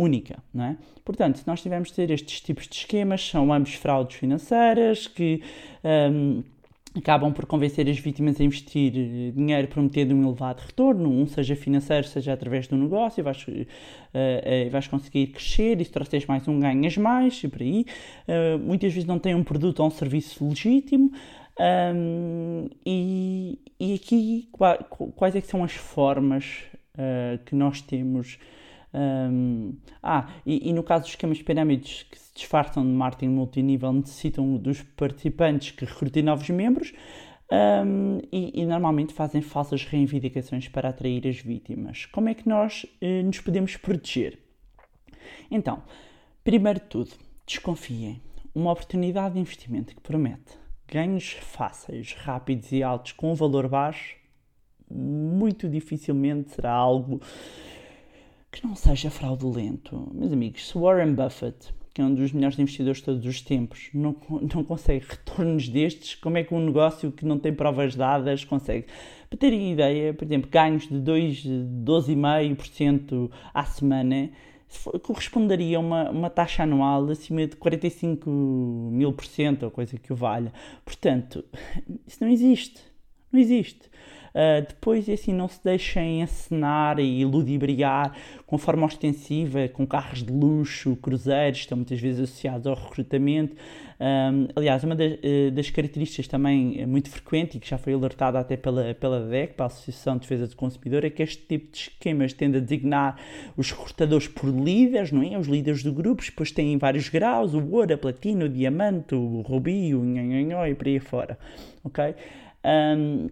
única, 0.00 0.42
não 0.52 0.64
é? 0.64 0.76
Portanto, 1.04 1.38
se 1.38 1.46
nós 1.46 1.60
tivermos 1.60 1.88
de 1.88 1.94
ter 1.94 2.10
estes 2.10 2.40
tipos 2.40 2.66
de 2.66 2.76
esquemas, 2.76 3.28
são 3.28 3.52
ambos 3.52 3.74
fraudes 3.74 4.16
financeiras 4.16 5.06
que 5.06 5.42
um, 5.84 6.42
acabam 6.96 7.32
por 7.32 7.46
convencer 7.46 7.88
as 7.88 7.98
vítimas 7.98 8.40
a 8.40 8.44
investir 8.44 8.92
eh, 8.96 9.30
dinheiro 9.30 9.68
prometendo 9.68 10.14
um 10.14 10.26
elevado 10.26 10.60
retorno, 10.60 11.08
um 11.08 11.26
seja 11.26 11.54
financeiro, 11.54 12.06
seja 12.06 12.32
através 12.32 12.66
do 12.66 12.76
negócio, 12.76 13.20
e 13.20 13.22
vais, 13.22 13.46
uh, 13.46 13.50
uh, 13.50 14.70
vais 14.70 14.88
conseguir 14.88 15.28
crescer, 15.28 15.80
e 15.80 15.84
se 15.84 15.90
trouxeres 15.90 16.26
mais 16.26 16.46
um, 16.48 16.58
ganhas 16.58 16.96
mais, 16.96 17.42
e 17.44 17.48
por 17.48 17.62
aí. 17.62 17.86
Uh, 18.26 18.58
muitas 18.58 18.92
vezes 18.92 19.06
não 19.06 19.18
têm 19.18 19.34
um 19.34 19.44
produto 19.44 19.80
ou 19.80 19.86
um 19.86 19.90
serviço 19.90 20.46
legítimo, 20.46 21.12
um, 21.94 22.68
e, 22.84 23.58
e 23.78 23.94
aqui 23.94 24.48
quais 25.14 25.36
é 25.36 25.40
que 25.40 25.46
são 25.46 25.62
as 25.62 25.72
formas 25.72 26.64
que 27.46 27.54
nós 27.54 27.80
temos 27.80 28.38
um, 28.92 29.76
ah, 30.02 30.28
e, 30.44 30.68
e, 30.68 30.72
no 30.72 30.82
caso 30.82 31.04
dos 31.04 31.10
esquemas 31.10 31.40
pirâmides 31.40 32.02
que 32.04 32.18
se 32.18 32.34
disfarçam 32.34 32.82
de 32.82 32.90
marketing 32.90 33.28
multinível, 33.28 33.92
necessitam 33.92 34.56
dos 34.56 34.82
participantes 34.82 35.70
que 35.70 35.84
recrutem 35.84 36.22
novos 36.22 36.48
membros 36.50 36.92
um, 37.52 38.18
e, 38.32 38.60
e, 38.60 38.66
normalmente 38.66 39.12
fazem 39.12 39.40
falsas 39.40 39.84
reivindicações 39.84 40.68
para 40.68 40.88
atrair 40.88 41.26
as 41.26 41.38
vítimas. 41.38 42.06
Como 42.06 42.28
é 42.28 42.34
que 42.34 42.48
nós 42.48 42.86
eh, 43.00 43.22
nos 43.22 43.40
podemos 43.40 43.76
proteger? 43.76 44.38
Então, 45.50 45.82
primeiro 46.44 46.80
de 46.80 46.86
tudo, 46.86 47.10
desconfiem. 47.46 48.20
Uma 48.52 48.72
oportunidade 48.72 49.34
de 49.34 49.40
investimento 49.40 49.94
que 49.94 50.00
promete 50.00 50.58
ganhos 50.88 51.30
fáceis, 51.30 52.14
rápidos 52.14 52.72
e 52.72 52.82
altos 52.82 53.12
com 53.12 53.30
um 53.30 53.34
valor 53.34 53.68
baixo, 53.68 54.16
muito 54.90 55.68
dificilmente 55.68 56.50
será 56.50 56.72
algo 56.72 57.20
que 58.50 58.66
não 58.66 58.74
seja 58.74 59.10
fraudulento. 59.10 60.10
Meus 60.12 60.32
amigos, 60.32 60.68
se 60.68 60.78
Warren 60.78 61.14
Buffett, 61.14 61.72
que 61.94 62.00
é 62.00 62.04
um 62.04 62.12
dos 62.14 62.32
melhores 62.32 62.58
investidores 62.58 62.98
de 62.98 63.04
todos 63.04 63.24
os 63.26 63.40
tempos, 63.40 63.90
não, 63.94 64.16
não 64.54 64.64
consegue 64.64 65.06
retornos 65.08 65.68
destes, 65.68 66.16
como 66.16 66.38
é 66.38 66.44
que 66.44 66.54
um 66.54 66.64
negócio 66.64 67.12
que 67.12 67.24
não 67.24 67.38
tem 67.38 67.52
provas 67.52 67.94
dadas 67.94 68.44
consegue? 68.44 68.86
Para 69.28 69.38
terem 69.38 69.72
ideia, 69.72 70.12
por 70.14 70.24
exemplo, 70.24 70.50
ganhos 70.50 70.88
de 70.88 70.96
12,5% 70.96 73.30
à 73.54 73.64
semana 73.64 74.30
corresponderia 75.02 75.78
a 75.78 75.80
uma, 75.80 76.10
uma 76.10 76.30
taxa 76.30 76.62
anual 76.62 77.08
acima 77.10 77.46
de 77.46 77.56
45 77.56 78.30
mil 78.30 79.12
por 79.12 79.24
cento, 79.24 79.64
ou 79.64 79.70
coisa 79.70 79.98
que 79.98 80.12
o 80.12 80.16
valha. 80.16 80.52
Portanto, 80.84 81.44
isso 82.06 82.18
não 82.20 82.30
existe. 82.30 82.80
Não 83.32 83.40
existe. 83.40 83.89
Uh, 84.30 84.66
depois, 84.66 85.08
assim, 85.08 85.32
não 85.32 85.48
se 85.48 85.62
deixem 85.62 86.22
encenar 86.22 86.98
e 86.98 87.24
ludibriar 87.24 88.14
com 88.46 88.56
forma 88.56 88.86
ostensiva, 88.86 89.68
com 89.68 89.86
carros 89.86 90.22
de 90.22 90.32
luxo, 90.32 90.96
cruzeiros, 90.96 91.60
estão 91.60 91.76
muitas 91.76 92.00
vezes 92.00 92.20
associados 92.22 92.66
ao 92.66 92.74
recrutamento. 92.74 93.56
Um, 94.00 94.48
aliás, 94.56 94.82
uma 94.82 94.94
das, 94.94 95.12
uh, 95.12 95.50
das, 95.52 95.68
características 95.68 96.26
também 96.26 96.86
muito 96.86 97.10
frequente 97.10 97.58
e 97.58 97.60
que 97.60 97.68
já 97.68 97.76
foi 97.76 97.92
alertada 97.92 98.38
até 98.38 98.56
pela, 98.56 98.94
pela 98.94 99.20
DEC, 99.20 99.54
pela 99.54 99.66
Associação 99.66 100.14
de 100.14 100.20
Defesa 100.20 100.46
do 100.46 100.56
Consumidor, 100.56 101.04
é 101.04 101.10
que 101.10 101.22
este 101.22 101.42
tipo 101.46 101.70
de 101.70 101.78
esquemas 101.78 102.32
tende 102.32 102.56
a 102.56 102.60
designar 102.60 103.20
os 103.56 103.70
recrutadores 103.70 104.26
por 104.26 104.48
líderes, 104.48 105.12
não 105.12 105.22
é? 105.22 105.36
Os 105.36 105.48
líderes 105.48 105.82
do 105.82 105.92
grupo, 105.92 106.22
depois 106.24 106.50
têm 106.50 106.78
vários 106.78 107.10
graus, 107.10 107.52
o 107.52 107.70
ouro, 107.72 107.92
a 107.92 107.98
platina, 107.98 108.46
o 108.46 108.48
diamante, 108.48 109.14
o 109.14 109.42
rubi, 109.42 109.94
o 109.94 110.02
nhanhanhó 110.02 110.66
e 110.66 110.74
por 110.74 110.86
aí 110.86 110.98
fora, 110.98 111.38
ok? 111.84 112.14
Um, 112.64 113.28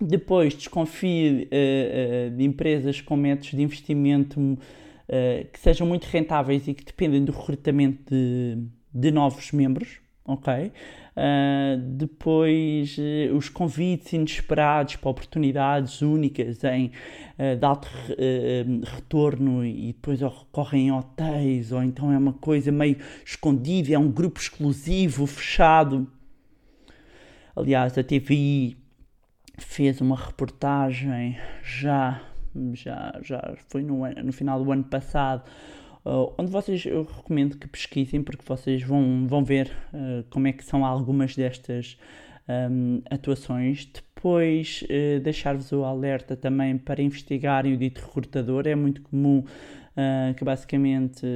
depois, 0.00 0.54
desconfie 0.54 1.44
uh, 1.52 2.28
uh, 2.32 2.36
de 2.36 2.44
empresas 2.44 3.00
com 3.02 3.16
métodos 3.16 3.50
de 3.50 3.62
investimento 3.62 4.40
uh, 4.40 4.58
que 5.52 5.58
sejam 5.58 5.86
muito 5.86 6.04
rentáveis 6.04 6.66
e 6.66 6.72
que 6.72 6.84
dependem 6.84 7.22
do 7.22 7.32
recrutamento 7.32 8.14
de, 8.14 8.64
de 8.94 9.10
novos 9.10 9.52
membros, 9.52 10.00
ok? 10.24 10.72
Depois, 11.98 12.96
os 13.36 13.50
convites 13.50 14.10
inesperados 14.14 14.96
para 14.96 15.10
oportunidades 15.10 16.00
únicas 16.00 16.64
em 16.64 16.92
de 17.36 17.66
alto 17.66 17.88
retorno 18.86 19.62
e 19.66 19.88
depois 19.88 20.22
ocorrem 20.22 20.86
em 20.86 20.92
hotéis, 20.92 21.72
ou 21.72 21.82
então 21.82 22.10
é 22.10 22.16
uma 22.16 22.32
coisa 22.32 22.72
meio 22.72 22.96
escondida, 23.22 23.92
é 23.92 23.98
um 23.98 24.10
grupo 24.10 24.40
exclusivo, 24.40 25.26
fechado. 25.26 26.10
Aliás, 27.54 27.98
a 27.98 28.02
TVI 28.02 28.79
fez 29.64 30.00
uma 30.00 30.16
reportagem 30.16 31.36
já, 31.62 32.22
já, 32.74 33.18
já 33.22 33.54
foi 33.68 33.82
no, 33.82 34.08
no 34.22 34.32
final 34.32 34.62
do 34.62 34.70
ano 34.72 34.84
passado 34.84 35.44
Uh, 36.04 36.32
onde 36.38 36.50
vocês, 36.50 36.86
eu 36.86 37.02
recomendo 37.02 37.58
que 37.58 37.68
pesquisem 37.68 38.22
porque 38.22 38.42
vocês 38.46 38.82
vão, 38.82 39.26
vão 39.26 39.44
ver 39.44 39.70
uh, 39.92 40.24
como 40.30 40.48
é 40.48 40.52
que 40.52 40.64
são 40.64 40.84
algumas 40.84 41.36
destas 41.36 41.98
um, 42.48 43.02
atuações. 43.10 43.84
Depois, 43.84 44.82
uh, 44.84 45.20
deixar-vos 45.20 45.72
o 45.72 45.84
alerta 45.84 46.36
também 46.36 46.78
para 46.78 47.02
investigarem 47.02 47.74
o 47.74 47.76
dito 47.76 48.00
recrutador. 48.00 48.66
É 48.66 48.74
muito 48.74 49.02
comum 49.02 49.44
que 50.38 50.44
basicamente 50.44 51.26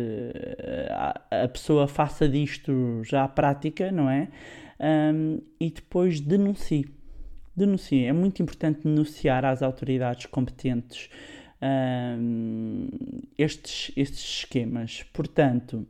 a, 0.89 1.43
a, 1.43 1.49
pessoa 1.49 1.87
faça 1.87 2.27
disto 2.27 3.03
já 3.05 3.25
à 3.25 3.29
prática, 3.29 3.93
não 3.93 4.09
é? 4.09 4.29
Um, 4.81 5.39
e 5.61 5.71
depois 5.71 6.19
denuncie. 6.19 6.87
Denuncie. 7.57 8.05
É 8.05 8.13
muito 8.13 8.43
importante 8.43 8.81
denunciar 8.85 9.45
às 9.45 9.63
autoridades 9.63 10.27
competentes 10.27 11.09
estes, 13.39 13.93
estes 13.97 14.39
esquemas. 14.39 15.03
Portanto, 15.13 15.87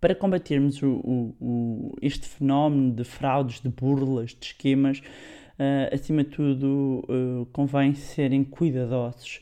para 0.00 0.14
combatermos 0.14 0.82
o, 0.82 0.88
o, 0.88 1.36
o, 1.40 1.96
este 2.02 2.26
fenómeno 2.26 2.92
de 2.92 3.04
fraudes, 3.04 3.60
de 3.60 3.68
burlas, 3.68 4.36
de 4.38 4.46
esquemas, 4.46 4.98
uh, 4.98 5.94
acima 5.94 6.22
de 6.24 6.30
tudo, 6.30 7.04
uh, 7.08 7.46
convém 7.52 7.94
serem 7.94 8.44
cuidadosos. 8.44 9.40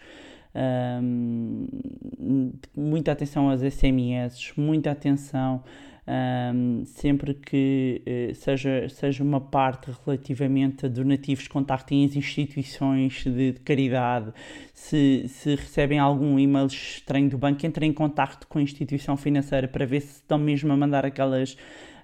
muita 2.77 3.12
atenção 3.12 3.51
às 3.51 3.61
SMS, 3.61 4.53
muita 4.57 4.90
atenção 4.92 5.64
um, 6.07 6.85
sempre 6.85 7.35
que 7.35 8.03
uh, 8.05 8.35
seja, 8.35 8.88
seja 8.88 9.23
uma 9.23 9.41
parte 9.41 9.91
relativamente 10.05 10.87
a 10.87 10.88
donativos, 10.88 11.47
contactem 11.47 12.05
as 12.05 12.17
instituições 12.17 13.23
de, 13.25 13.53
de, 13.53 13.61
caridade. 13.61 14.33
Se, 14.75 15.27
se 15.29 15.55
recebem 15.55 15.99
algum 15.99 16.38
e-mail 16.38 16.67
estranho 16.67 17.31
do 17.31 17.38
banco, 17.38 17.65
entrem 17.65 17.91
em 17.91 17.93
contato 17.93 18.47
com 18.49 18.59
a 18.59 18.62
instituição 18.62 19.17
financeira 19.17 19.69
para 19.69 19.87
ver 19.87 20.01
se 20.01 20.17
estão 20.17 20.38
mesmo 20.38 20.73
a 20.73 20.77
mandar 20.77 21.07
aquelas 21.07 21.57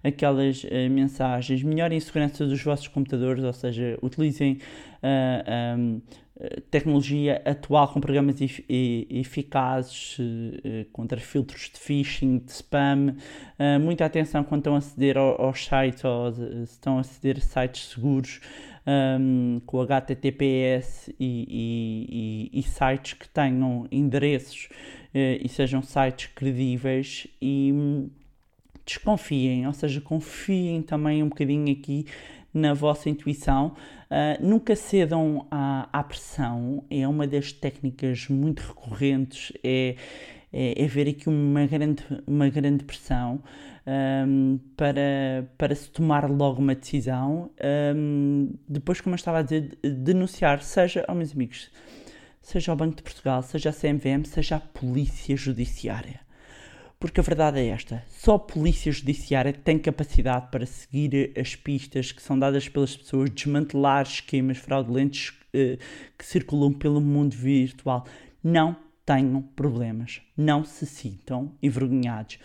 aquelas 0.02 0.62
uh, 0.62 0.68
mensagens, 0.88 1.60
melhorem 1.62 1.98
a 1.98 2.00
segurança 2.00 2.46
dos 2.46 2.62
vossos 2.62 2.86
computadores, 2.86 3.42
ou 3.42 3.52
seja, 3.52 3.98
utilizem 4.00 4.58
uh, 5.02 5.76
um, 5.76 6.00
tecnologia 6.70 7.42
atual 7.44 7.88
com 7.88 8.00
programas 8.00 8.36
eficazes 8.40 10.18
uh, 10.18 10.84
contra 10.92 11.18
filtros 11.18 11.70
de 11.72 11.80
phishing, 11.80 12.38
de 12.38 12.52
spam. 12.52 13.16
Uh, 13.58 13.80
muita 13.80 14.04
atenção 14.04 14.44
quando 14.44 14.60
estão 14.60 14.74
a 14.76 14.78
aceder 14.78 15.16
aos 15.16 15.64
sites 15.64 16.04
ou 16.04 16.32
se 16.32 16.62
estão 16.62 16.98
a 16.98 17.00
aceder 17.00 17.38
a 17.38 17.40
sites 17.40 17.88
seguros 17.88 18.40
um, 18.86 19.60
com 19.66 19.80
HTTPS 19.82 21.12
e, 21.18 22.48
e, 22.52 22.60
e, 22.60 22.62
sites 22.62 23.14
que 23.14 23.28
tenham 23.28 23.86
endereços 23.90 24.68
e 25.12 25.46
sejam 25.48 25.82
sites 25.82 26.30
credíveis 26.34 27.26
e 27.40 27.72
um, 27.72 28.08
desconfiem, 28.88 29.66
ou 29.66 29.72
seja, 29.74 30.00
confiem 30.00 30.80
também 30.80 31.22
um 31.22 31.28
bocadinho 31.28 31.70
aqui 31.70 32.06
na 32.58 32.74
vossa 32.74 33.08
intuição. 33.08 33.74
Uh, 34.10 34.46
nunca 34.46 34.74
cedam 34.74 35.46
à, 35.50 35.88
à, 35.92 36.02
pressão, 36.02 36.84
é 36.90 37.06
uma 37.06 37.26
das 37.26 37.52
técnicas 37.52 38.26
muito 38.28 38.60
recorrentes, 38.60 39.52
é, 39.62 39.96
é, 40.52 40.82
é 40.82 40.86
ver 40.86 41.08
aqui 41.08 41.28
uma 41.28 41.66
grande, 41.66 42.02
uma 42.26 42.48
grande 42.48 42.84
pressão 42.84 43.42
um, 44.26 44.58
para, 44.76 45.46
para 45.58 45.74
se 45.74 45.90
tomar 45.90 46.28
logo 46.30 46.60
uma 46.60 46.74
decisão. 46.74 47.50
Um, 47.94 48.50
depois, 48.68 49.00
como 49.00 49.14
eu 49.14 49.18
estava 49.18 49.38
a 49.38 49.42
dizer, 49.42 49.78
denunciar, 49.82 50.62
seja, 50.62 51.04
oh, 51.08 51.14
meus 51.14 51.32
amigos, 51.32 51.70
seja 52.40 52.72
o 52.72 52.76
Banco 52.76 52.96
de 52.96 53.02
Portugal, 53.02 53.42
seja 53.42 53.70
a 53.70 53.72
CMVM, 53.72 54.24
seja 54.24 54.56
a 54.56 54.60
Polícia 54.60 55.36
Judiciária 55.36 56.27
porque 57.00 57.20
a 57.20 57.22
verdade 57.22 57.60
é 57.60 57.68
esta: 57.68 58.04
só 58.08 58.34
a 58.34 58.38
Polícia 58.38 58.90
Judiciária 58.90 59.52
tem 59.52 59.78
capacidade 59.78 60.48
para 60.50 60.66
seguir 60.66 61.32
as 61.38 61.54
pistas 61.54 62.12
que 62.12 62.22
são 62.22 62.38
dadas 62.38 62.68
pelas 62.68 62.96
pessoas, 62.96 63.30
desmantelar 63.30 64.02
esquemas 64.02 64.58
fraudulentos 64.58 65.38
uh, 65.54 65.78
que 66.16 66.24
circulam 66.24 66.72
pelo 66.72 67.00
mundo 67.00 67.34
virtual. 67.34 68.04
Não 68.42 68.76
tenham 69.04 69.42
problemas, 69.42 70.20
não 70.36 70.64
se 70.64 70.86
sintam 70.86 71.54
envergonhados. 71.62 72.38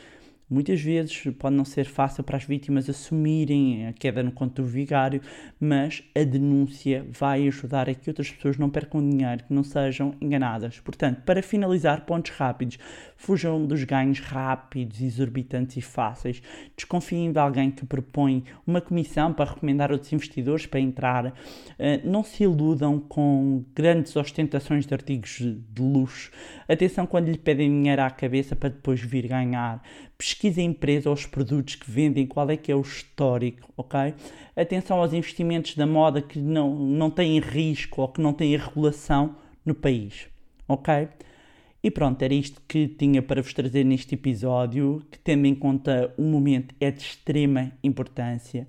Muitas 0.50 0.80
vezes 0.82 1.24
pode 1.40 1.56
não 1.56 1.66
ser 1.66 1.86
fácil 1.86 2.24
para 2.24 2.38
as 2.38 2.44
vítimas 2.44 2.88
assumirem 2.88 3.88
a 3.88 3.94
queda 3.94 4.22
no 4.22 4.32
conto 4.32 4.62
do 4.62 4.68
vigário, 4.68 5.20
mas 5.60 6.04
a 6.16 6.24
denúncia 6.24 7.04
vai 7.10 7.48
ajudar 7.48 7.90
a 7.90 7.94
que 7.96 8.08
outras 8.10 8.30
pessoas 8.30 8.58
não 8.58 8.70
percam 8.70 9.02
dinheiro, 9.02 9.46
que 9.46 9.54
não 9.54 9.64
sejam 9.64 10.14
enganadas. 10.22 10.80
Portanto, 10.80 11.24
para 11.24 11.42
finalizar, 11.42 12.06
pontos 12.06 12.32
rápidos. 12.34 12.78
Fujam 13.24 13.66
dos 13.66 13.86
ganhos 13.86 14.20
rápidos, 14.20 15.00
exorbitantes 15.00 15.78
e 15.78 15.82
fáceis. 15.82 16.44
Desconfiem 16.76 17.32
de 17.32 17.40
alguém 17.40 17.72
que 17.72 17.86
propõe 17.86 18.44
uma 18.68 18.82
comissão 18.82 19.32
para 19.32 19.52
recomendar 19.52 19.94
outros 19.94 20.12
investidores 20.12 20.66
para 20.66 20.82
entrar. 20.82 21.34
Eh, 21.80 22.02
não 22.04 22.22
se 22.22 22.44
iludam 22.44 23.00
com 23.00 23.64
grandes 23.74 24.14
ostentações 24.18 24.86
de 24.86 24.94
artigos 24.94 25.38
de 25.40 25.82
luxo. 25.82 26.32
Atenção 26.68 27.06
quando 27.06 27.30
lhe 27.30 27.38
pedem 27.38 27.70
dinheiro 27.70 28.02
à 28.02 28.10
cabeça 28.10 28.58
para 28.58 28.68
depois 28.68 29.00
vir 29.00 29.26
ganhar 29.26 29.82
pesquisa 30.18 30.60
a 30.60 30.66
empresa 30.66 31.10
ou 31.10 31.16
os 31.16 31.26
produtos 31.26 31.76
que 31.76 31.90
vendem, 31.90 32.28
qual 32.28 32.50
é 32.50 32.58
que 32.58 32.74
é 32.74 32.76
o 32.76 32.82
histórico, 32.82 33.72
ok? 33.78 34.16
Atenção 34.54 35.00
aos 35.00 35.14
investimentos 35.14 35.78
da 35.78 35.88
moda 35.88 36.22
que 36.22 36.40
não, 36.40 36.76
não 36.76 37.10
têm 37.10 37.40
risco 37.40 38.02
ou 38.02 38.10
que 38.10 38.20
não 38.20 38.34
têm 38.34 38.58
regulação 38.58 39.38
no 39.66 39.74
país, 39.74 40.28
ok? 40.68 41.08
E 41.84 41.92
pronto, 41.92 42.22
era 42.22 42.34
isto 42.34 42.62
que 42.68 42.88
tinha 42.88 43.22
para 43.22 43.42
vos 43.42 43.54
trazer 43.54 43.84
neste 43.84 44.16
episódio, 44.16 45.04
que 45.12 45.20
tendo 45.20 45.46
em 45.46 45.54
conta 45.54 46.14
o 46.18 46.24
momento 46.24 46.74
é 46.80 46.90
de 46.90 47.02
extrema 47.02 47.74
importância. 47.84 48.68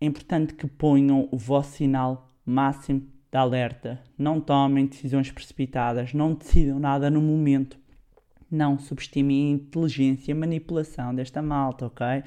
É 0.00 0.06
importante 0.06 0.54
que 0.54 0.66
ponham 0.66 1.28
o 1.32 1.38
vosso 1.38 1.76
sinal 1.76 2.30
máximo 2.44 3.00
de 3.00 3.38
alerta. 3.38 3.98
Não 4.18 4.40
tomem 4.40 4.86
decisões 4.86 5.30
precipitadas, 5.30 6.12
não 6.12 6.34
decidam 6.34 6.78
nada 6.78 7.10
no 7.10 7.22
momento 7.22 7.80
não 8.50 8.78
subestimem 8.78 9.46
a 9.46 9.54
inteligência 9.54 10.32
e 10.32 10.34
manipulação 10.34 11.14
desta 11.14 11.40
malta, 11.40 11.86
ok? 11.86 12.24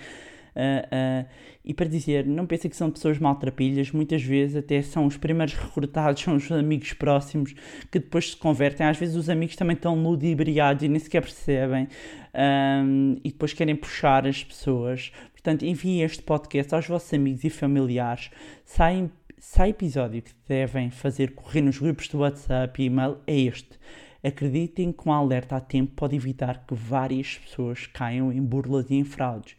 Uh, 0.55 1.25
uh, 1.25 1.29
e 1.65 1.73
para 1.73 1.87
dizer, 1.87 2.25
não 2.25 2.45
pensem 2.45 2.69
que 2.69 2.77
são 2.77 2.91
pessoas 2.91 3.17
maltrapilhas, 3.17 3.91
muitas 3.91 4.21
vezes 4.21 4.55
até 4.55 4.81
são 4.81 5.05
os 5.05 5.17
primeiros 5.17 5.55
recrutados, 5.55 6.21
são 6.21 6.35
os 6.35 6.51
amigos 6.51 6.93
próximos 6.93 7.53
que 7.91 7.99
depois 7.99 8.31
se 8.31 8.37
convertem. 8.37 8.85
Às 8.85 8.97
vezes 8.97 9.15
os 9.15 9.29
amigos 9.29 9.55
também 9.55 9.75
estão 9.75 9.95
ludibriados 9.95 10.83
e 10.83 10.87
nem 10.87 10.99
sequer 10.99 11.21
percebem 11.21 11.87
um, 12.33 13.17
e 13.23 13.31
depois 13.31 13.53
querem 13.53 13.75
puxar 13.75 14.27
as 14.27 14.43
pessoas. 14.43 15.11
Portanto, 15.31 15.63
enviem 15.65 16.01
este 16.03 16.21
podcast 16.21 16.75
aos 16.75 16.87
vossos 16.87 17.13
amigos 17.13 17.43
e 17.43 17.49
familiares. 17.49 18.29
Sai, 18.65 19.09
sai 19.37 19.69
episódio 19.69 20.21
que 20.21 20.31
devem 20.47 20.89
fazer 20.89 21.31
correr 21.31 21.61
nos 21.61 21.79
grupos 21.79 22.07
do 22.07 22.19
WhatsApp 22.19 22.81
e 22.81 22.85
e-mail 22.85 23.17
é 23.25 23.39
este 23.39 23.79
Acreditem 24.23 24.93
que 24.93 25.09
um 25.09 25.11
alerta 25.11 25.57
a 25.57 25.59
tempo 25.59 25.91
pode 25.97 26.15
evitar 26.15 26.65
que 26.65 26.73
várias 26.73 27.37
pessoas 27.39 27.85
caiam 27.87 28.31
em 28.31 28.41
burlas 28.41 28.89
e 28.89 28.95
em 28.95 29.03
fraudes. 29.03 29.57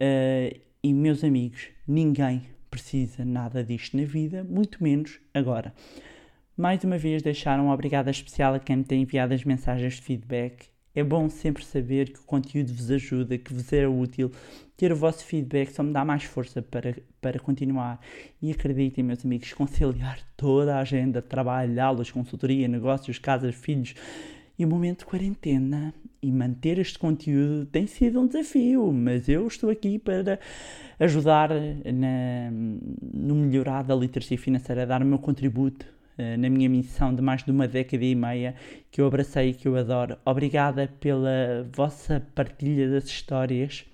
Uh, 0.00 0.58
e, 0.82 0.94
meus 0.94 1.22
amigos, 1.22 1.68
ninguém 1.86 2.42
precisa 2.70 3.24
nada 3.24 3.62
disto 3.62 3.96
na 3.96 4.04
vida, 4.04 4.42
muito 4.42 4.82
menos 4.82 5.20
agora. 5.34 5.74
Mais 6.56 6.82
uma 6.84 6.96
vez, 6.96 7.22
deixar 7.22 7.60
uma 7.60 7.74
obrigada 7.74 8.10
especial 8.10 8.54
a 8.54 8.58
quem 8.58 8.76
me 8.76 8.84
tem 8.84 9.02
enviado 9.02 9.34
as 9.34 9.44
mensagens 9.44 9.94
de 9.94 10.02
feedback. 10.02 10.68
É 10.94 11.04
bom 11.04 11.28
sempre 11.28 11.64
saber 11.64 12.12
que 12.12 12.20
o 12.20 12.24
conteúdo 12.24 12.72
vos 12.72 12.90
ajuda, 12.90 13.38
que 13.38 13.52
vos 13.52 13.72
é 13.72 13.86
útil. 13.86 14.30
Ter 14.76 14.90
o 14.90 14.96
vosso 14.96 15.24
feedback 15.24 15.70
só 15.70 15.82
me 15.82 15.92
dá 15.92 16.04
mais 16.04 16.24
força 16.24 16.60
para, 16.60 16.96
para 17.20 17.38
continuar. 17.38 18.00
E 18.42 18.50
acreditem, 18.50 19.04
meus 19.04 19.24
amigos, 19.24 19.52
conciliar 19.52 20.20
toda 20.36 20.76
a 20.76 20.80
agenda, 20.80 21.22
trabalho, 21.22 21.80
aulas, 21.82 22.10
consultoria, 22.10 22.66
negócios, 22.66 23.18
casas, 23.18 23.54
filhos 23.54 23.94
e 24.58 24.64
o 24.64 24.68
momento 24.68 25.00
de 25.00 25.06
quarentena 25.06 25.94
e 26.22 26.30
manter 26.30 26.78
este 26.78 26.98
conteúdo 26.98 27.66
tem 27.66 27.86
sido 27.86 28.20
um 28.20 28.26
desafio, 28.26 28.92
mas 28.92 29.28
eu 29.28 29.46
estou 29.46 29.70
aqui 29.70 29.98
para 29.98 30.38
ajudar 30.98 31.50
na, 31.50 32.50
no 32.50 33.34
melhorar 33.34 33.82
da 33.82 33.94
literacia 33.94 34.36
financeira, 34.36 34.86
dar 34.86 35.02
o 35.02 35.06
meu 35.06 35.18
contributo 35.18 35.86
eh, 36.18 36.36
na 36.36 36.50
minha 36.50 36.68
missão 36.68 37.14
de 37.14 37.22
mais 37.22 37.42
de 37.42 37.50
uma 37.50 37.66
década 37.66 38.04
e 38.04 38.14
meia 38.14 38.54
que 38.90 39.00
eu 39.00 39.06
abracei 39.06 39.50
e 39.50 39.54
que 39.54 39.66
eu 39.66 39.76
adoro. 39.76 40.18
Obrigada 40.24 40.88
pela 41.00 41.66
vossa 41.72 42.22
partilha 42.34 42.90
das 42.90 43.06
histórias 43.06 43.86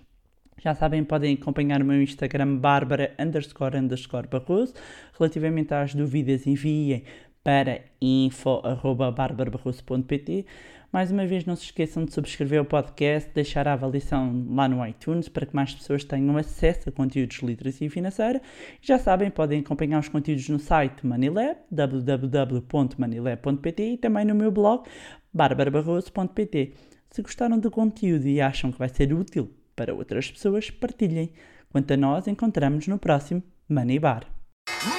Já 0.63 0.75
sabem, 0.75 1.05
podem 1.05 1.35
acompanhar 1.35 1.83
o 1.83 1.85
meu 1.85 2.03
Instagram, 2.03 2.57
bárbara 2.57 3.13
underscore 3.21 3.77
underscore 3.77 4.27
barroso. 4.27 4.73
Relativamente 5.17 5.73
às 5.75 5.95
dúvidas, 5.95 6.47
enviem 6.47 7.05
para 7.45 7.83
info.barbarabarroso.pt. 8.01 10.47
Mais 10.97 11.13
uma 11.13 11.27
vez, 11.27 11.45
não 11.45 11.55
se 11.55 11.65
esqueçam 11.65 12.07
de 12.07 12.15
subscrever 12.15 12.63
o 12.63 12.65
podcast, 12.65 13.31
deixar 13.35 13.69
a 13.69 13.75
avaliação 13.75 14.47
lá 14.49 14.67
no 14.67 14.83
iTunes 14.87 15.29
para 15.29 15.45
que 15.45 15.55
mais 15.55 15.75
pessoas 15.75 16.03
tenham 16.05 16.35
acesso 16.39 16.89
a 16.89 16.93
conteúdos 16.93 17.37
de 17.37 17.45
literacia 17.45 17.91
financeira. 17.91 18.41
Já 18.81 18.99
sabem, 18.99 19.31
podem 19.31 19.61
acompanhar 19.61 20.01
os 20.01 20.09
conteúdos 20.09 20.49
no 20.49 20.59
site 20.59 21.07
Manilab, 21.07 21.59
www.manilab.pt 21.71 23.83
e 23.83 23.99
também 23.99 24.25
no 24.25 24.35
meu 24.35 24.51
blog, 24.51 24.89
barbarabarroso.pt. 25.35 26.73
Se 27.11 27.21
gostaram 27.21 27.59
do 27.59 27.71
conteúdo 27.71 28.27
e 28.27 28.41
acham 28.41 28.73
que 28.73 28.79
vai 28.79 28.89
ser 28.89 29.13
útil 29.13 29.51
para 29.77 29.95
outras 29.95 30.31
pessoas, 30.31 30.71
partilhem. 30.71 31.31
Quanto 31.71 31.93
a 31.93 31.97
nós, 31.99 32.27
encontramos 32.27 32.87
no 32.87 32.99
próximo 32.99 33.43
Money 33.69 33.99
Bar. 33.99 34.27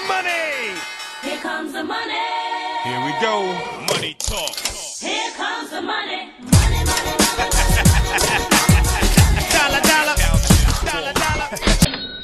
Money! 0.07 0.75
Here 1.23 1.41
comes 1.41 1.73
the 1.73 1.81
money. 1.81 2.13
Here 2.85 2.99
we 3.03 3.13
go. 3.19 3.47
Money 3.91 4.13
talk. 4.19 4.86
Here 4.99 5.31
comes 5.35 5.69
the 5.69 5.79
money. 5.79 6.31
Money, 6.39 6.81
money, 6.89 7.13
money, 7.21 7.45
money. 7.45 7.87
money, 7.93 8.41
money, 8.49 8.81
money 8.89 9.45
dollar, 9.53 9.81
dollar. 9.85 10.15
Dollar, 10.85 11.13
dollar. 11.13 12.16